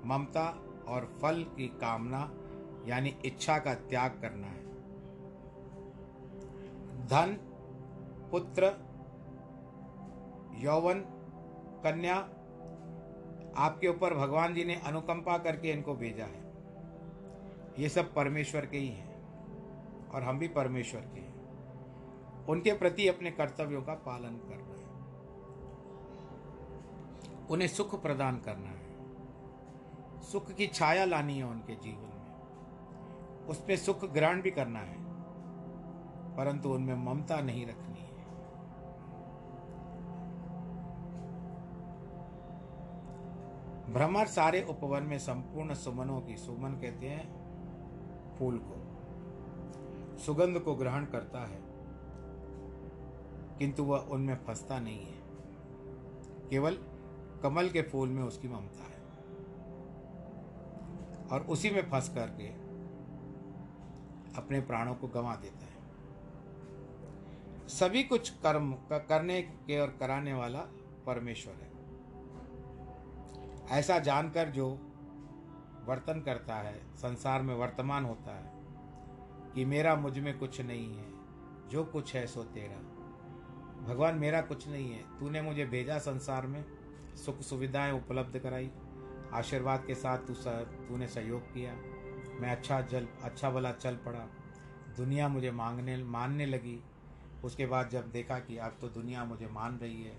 ममता 0.06 0.46
और 0.88 1.04
फल 1.22 1.42
की 1.56 1.66
कामना, 1.80 2.30
यानी 2.86 3.14
इच्छा 3.24 3.58
का 3.58 3.74
त्याग 3.74 4.18
करना 4.22 4.46
है। 4.46 4.61
धन, 7.06 7.38
पुत्र, 8.30 8.64
यौवन, 10.54 11.00
कन्या, 11.84 12.16
आपके 13.56 13.88
ऊपर 13.88 14.14
भगवान 14.14 14.54
जी 14.54 14.64
ने 14.64 14.74
अनुकंपा 14.74 15.38
करके 15.38 15.70
इनको 15.70 15.94
भेजा 15.94 16.24
है। 16.24 16.52
ये 17.78 17.88
सब 17.88 18.14
परमेश्वर 18.14 18.66
के 18.66 18.78
ही 18.78 18.88
हैं 18.88 19.12
और 20.10 20.22
हम 20.22 20.38
भी 20.38 20.48
परमेश्वर 20.48 21.00
के 21.00 21.20
हैं। 21.20 21.42
उनके 22.46 22.72
प्रति 22.72 23.08
अपने 23.08 23.30
कर्तव्यों 23.30 23.82
का 23.82 23.94
पालन 23.94 24.36
करना 24.36 24.74
है। 24.74 24.82
उन्हें 27.46 27.68
सुख 27.68 28.02
प्रदान 28.02 28.38
करना 28.38 28.68
है। 28.68 28.92
सुख 30.20 30.52
की 30.52 30.66
छाया 30.66 31.04
लानी 31.04 31.38
है 31.38 31.44
उनके 31.44 31.74
जीवन 31.74 32.02
में। 32.02 32.34
उसमें 33.46 33.76
सुख 33.76 34.04
ग्रहण 34.04 34.42
भी 34.42 34.50
करना 34.50 34.78
है। 34.78 35.01
परंतु 36.36 36.68
उनमें 36.68 36.94
ममता 36.94 37.40
नहीं 37.40 37.66
रखनी 37.66 38.00
है। 38.00 38.12
भ्रमर 43.94 44.26
सारे 44.26 44.62
उपवन 44.62 45.02
में 45.02 45.18
संपूर्ण 45.18 45.74
सुमनों 45.74 46.20
की, 46.20 46.36
सुमन 46.36 46.70
कहते 46.72 47.08
हैं, 47.08 47.42
फूल 48.38 48.60
को, 48.64 48.92
सुगंध 50.18 50.60
को 50.60 50.74
ग्रहण 50.74 51.04
करता 51.04 51.38
है। 51.38 51.62
किंतु 53.58 53.84
वह 53.84 53.98
उनमें 53.98 54.34
फंसता 54.34 54.80
नहीं 54.80 55.06
है। 55.06 55.22
केवल 56.50 56.78
कमल 57.42 57.68
के 57.68 57.82
फूल 57.82 58.08
में 58.08 58.22
उसकी 58.22 58.48
ममता 58.48 58.84
है। 58.84 59.02
और 61.32 61.46
उसी 61.48 61.70
में 61.70 61.90
फंस 61.90 62.14
करके 62.14 62.46
अपने 64.36 64.60
प्राणों 64.60 64.94
को 64.94 65.08
गंवा 65.08 65.36
देता 65.36 65.64
है। 65.66 65.71
सभी 67.72 68.02
कुछ 68.02 68.30
कर्म 68.30 68.72
करने 68.92 69.42
के 69.42 69.78
और 69.78 69.96
कराने 70.00 70.34
वाला 70.34 70.58
परमेश्वर 71.06 71.54
है। 71.54 71.72
ऐसा 73.78 73.98
जानकर 73.98 74.48
जो 74.48 74.68
वर्तन 75.84 76.20
करता 76.20 76.54
है, 76.54 76.96
संसार 76.96 77.42
में 77.42 77.54
वर्तमान 77.54 78.04
होता 78.04 78.36
है, 78.36 78.52
कि 79.54 79.64
मेरा 79.64 79.96
मुझमें 79.96 80.38
कुछ 80.38 80.60
नहीं 80.60 80.96
है, 80.96 81.04
जो 81.68 81.84
कुछ 81.84 82.14
है 82.14 82.26
सो 82.26 82.42
तेरा। 82.42 82.76
भगवान, 83.84 84.14
मेरा 84.14 84.40
कुछ 84.40 84.68
नहीं 84.68 84.92
है। 84.92 85.18
तूने 85.18 85.42
मुझे 85.42 85.66
भेजा 85.66 85.98
संसार 85.98 86.46
में, 86.46 86.64
सुख 87.16 87.40
सुविधाएँ 87.40 87.92
उपलब्ध 87.92 88.38
कराई। 88.38 88.70
आशीर्वाद 89.32 89.84
के 89.86 89.94
साथ 89.94 90.18
तू 90.18 90.34
तूने 90.88 91.08
सहयोग 91.08 91.42
किया। 91.42 91.72
मैं 92.40 92.52
अच्छा 92.52 92.80
जल 92.80 93.08
अच्छा 93.22 93.50
भला 93.50 93.72
चल 93.72 93.94
पड़ा। 93.96 94.26
दुनिया 94.96 95.28
मुझे 95.28 95.50
मांगने 95.50 96.04
मानने 96.04 96.46
लगी। 96.46 96.84
उसके 97.44 97.66
बाद 97.66 97.88
जब 97.90 98.10
देखा 98.12 98.38
कि 98.38 98.56
अब 98.58 98.76
तो 98.80 98.88
दुनिया 98.90 99.24
मुझे 99.24 99.46
मान 99.50 99.78
रही 99.78 100.02
है 100.02 100.16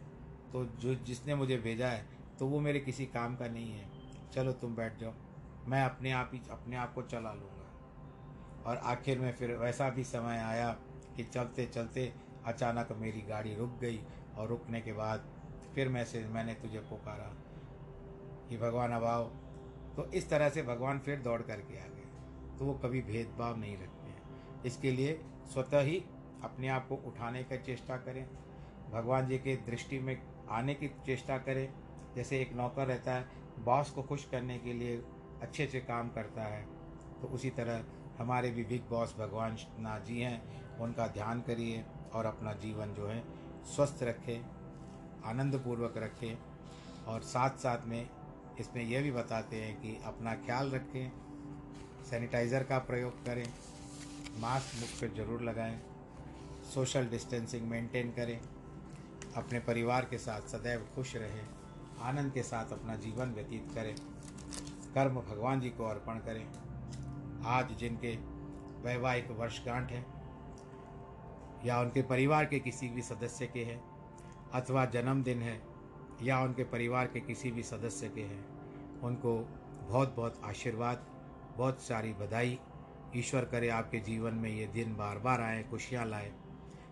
तो 0.53 0.65
जो 0.79 0.95
जिसने 1.05 1.35
मुझे 1.35 1.57
भेजा 1.57 1.87
है 1.87 2.05
तो 2.39 2.47
वो 2.47 2.59
मेरे 2.59 2.79
किसी 2.79 3.05
काम 3.05 3.35
का 3.35 3.47
नहीं 3.47 3.71
है। 3.71 3.89
चलो 4.33 4.51
तुम 4.51 4.75
बैठ 4.75 4.97
जाओ, 4.99 5.13
मैं 5.67 5.83
अपने 5.83 6.11
आप 6.11 6.31
ही, 6.33 6.41
अपने 6.51 6.75
आप 6.75 6.93
को 6.93 7.01
चला 7.03 7.33
लूँगा। 7.33 7.61
और 8.63 8.77
आखिर 8.77 9.19
में 9.19 9.31
फिर 9.33 9.51
वैसा 9.55 9.89
भी 9.89 10.03
समय 10.03 10.37
आया 10.37 10.69
कि 11.15 11.23
चलते 11.23 11.65
चलते 11.65 12.13
अचानक 12.45 12.91
मेरी 12.99 13.21
गाड़ी 13.21 13.55
रुक 13.55 13.77
गई 13.81 13.99
और 14.37 14.47
रुकने 14.47 14.81
के 14.81 14.93
बाद 14.93 15.29
फिर 15.75 15.89
मैं 15.89 16.03
से, 16.05 16.23
मैंने 16.25 16.53
तुझे 16.53 16.79
पुकारा 16.79 17.31
कि 18.49 18.57
भगवान 18.57 18.91
अभाव 18.91 19.23
तो 19.95 20.05
इस 20.11 20.29
तरह 20.29 20.49
से 20.49 20.63
भगवान 20.63 20.99
फिर 20.99 21.19
दौड़ 21.19 21.41
करके 21.41 21.79
आ 21.79 21.85
गए। 21.85 22.57
तो 22.57 22.65
वो 22.65 22.73
कभी 22.83 23.01
भेदभाव 23.01 23.57
नहीं 23.57 23.77
रखते 23.77 24.07
हैं। 24.07 24.63
इसके 24.63 24.91
लिए 24.91 25.19
स्वतः 25.53 25.81
ही 25.81 26.03
अपने 26.43 26.67
आप 26.69 26.87
को 26.87 26.95
उठाने 27.07 27.43
की 27.43 27.57
चेष्टा 27.63 27.97
करें। 27.99 28.25
भगवान 28.91 29.27
जी 29.27 29.37
के 29.39 29.55
दृष्टि 29.65 29.99
में 29.99 30.17
आने 30.51 30.73
की 30.73 30.87
चेष्टा 31.05 31.37
करें। 31.39 31.67
जैसे 32.15 32.39
एक 32.41 32.53
नौकर 32.53 32.87
रहता 32.87 33.13
है, 33.13 33.25
बॉस 33.59 33.89
को 33.89 34.01
खुश 34.03 34.25
करने 34.31 34.57
के 34.59 34.73
लिए 34.73 35.01
अच्छे 35.41 35.65
से 35.67 35.79
काम 35.81 36.09
करता 36.09 36.43
है 36.45 36.61
तो 37.21 37.27
उसी 37.27 37.49
तरह 37.51 37.83
हमारे 38.17 38.49
भी 38.51 38.63
बिग 38.63 38.81
बॉस 38.89 39.15
भगवान 39.19 39.55
नाथ 39.79 39.99
जी 39.99 40.19
हैं, 40.19 40.77
उनका 40.79 41.07
ध्यान 41.09 41.41
करिए 41.41 41.83
और 42.13 42.25
अपना 42.25 42.53
जीवन 42.55 42.93
जो 42.93 43.07
है 43.07 43.23
स्वस्थ 43.65 44.03
रखें, 44.03 44.43
आनंदपूर्वक 45.25 45.97
रखें 45.97 46.37
और 47.05 47.21
साथ 47.23 47.57
साथ 47.59 47.87
में 47.87 48.07
इसमें 48.59 48.83
यह 48.83 49.01
भी 49.01 49.11
बताते 49.11 49.61
हैं 49.61 49.75
कि 49.81 49.97
अपना 50.05 50.33
ख्याल 50.37 50.69
रखें, 50.71 51.11
सैनिटाइज़र 52.03 52.63
का 52.63 52.77
प्रयोग 52.81 53.25
करें, 53.25 53.45
मास्क 54.39 54.79
मुख 54.81 54.89
पर 55.01 55.15
ज़रूर 55.15 55.41
लगाएँ। 55.43 55.79
सोशल 56.63 57.05
डिस्टेंसिंग 57.05 57.67
मेंटेन 57.67 58.11
करें, 58.11 58.39
अपने 59.35 59.59
परिवार 59.59 60.05
के 60.05 60.17
साथ 60.17 60.41
सदैव 60.41 60.87
खुश 60.95 61.15
रहें, 61.15 61.47
आनंद 62.01 62.33
के 62.33 62.43
साथ 62.43 62.71
अपना 62.71 62.95
जीवन 62.95 63.33
व्यतीत 63.33 63.71
करें, 63.75 63.95
कर्म 64.93 65.15
भगवान 65.15 65.59
जी 65.59 65.69
को 65.69 65.85
अर्पण 65.85 66.13
करें। 66.13 66.45
आज 67.45 67.77
जिनके 67.77 68.15
वैवाहिक 68.83 69.31
वर्षगांठ 69.31 69.91
है, 69.91 70.05
या 71.65 71.79
उनके 71.81 72.01
परिवार 72.01 72.45
के 72.45 72.59
किसी 72.59 72.87
भी 72.89 73.01
सदस्य 73.01 73.47
के 73.47 73.63
हैं, 73.63 73.81
अथवा 74.53 74.85
जन्मदिन 74.85 75.41
है, 75.41 75.61
या 76.23 76.41
उनके 76.41 76.63
परिवार 76.63 77.07
के 77.07 77.19
किसी 77.19 77.51
भी 77.51 77.63
सदस्य 77.63 78.09
के 78.09 78.21
हैं, 78.21 78.45
उनको 79.01 79.37
बहुत 79.83 80.15
बहुत 80.15 80.41
आशीर्वाद, 80.43 81.05
बहुत 81.57 81.81
सारी 81.81 82.13
बधाई। 82.13 82.59
ईश्वर 83.15 83.45
करे 83.45 83.69
आपके 83.69 83.99
जीवन 83.99 84.33
में 84.33 84.49
ये 84.49 84.67
दिन 84.67 84.95
बार 84.95 85.17
बार 85.17 85.41
आए, 85.41 85.63
खुशियाँ 85.63 86.05
लाए। 86.05 86.31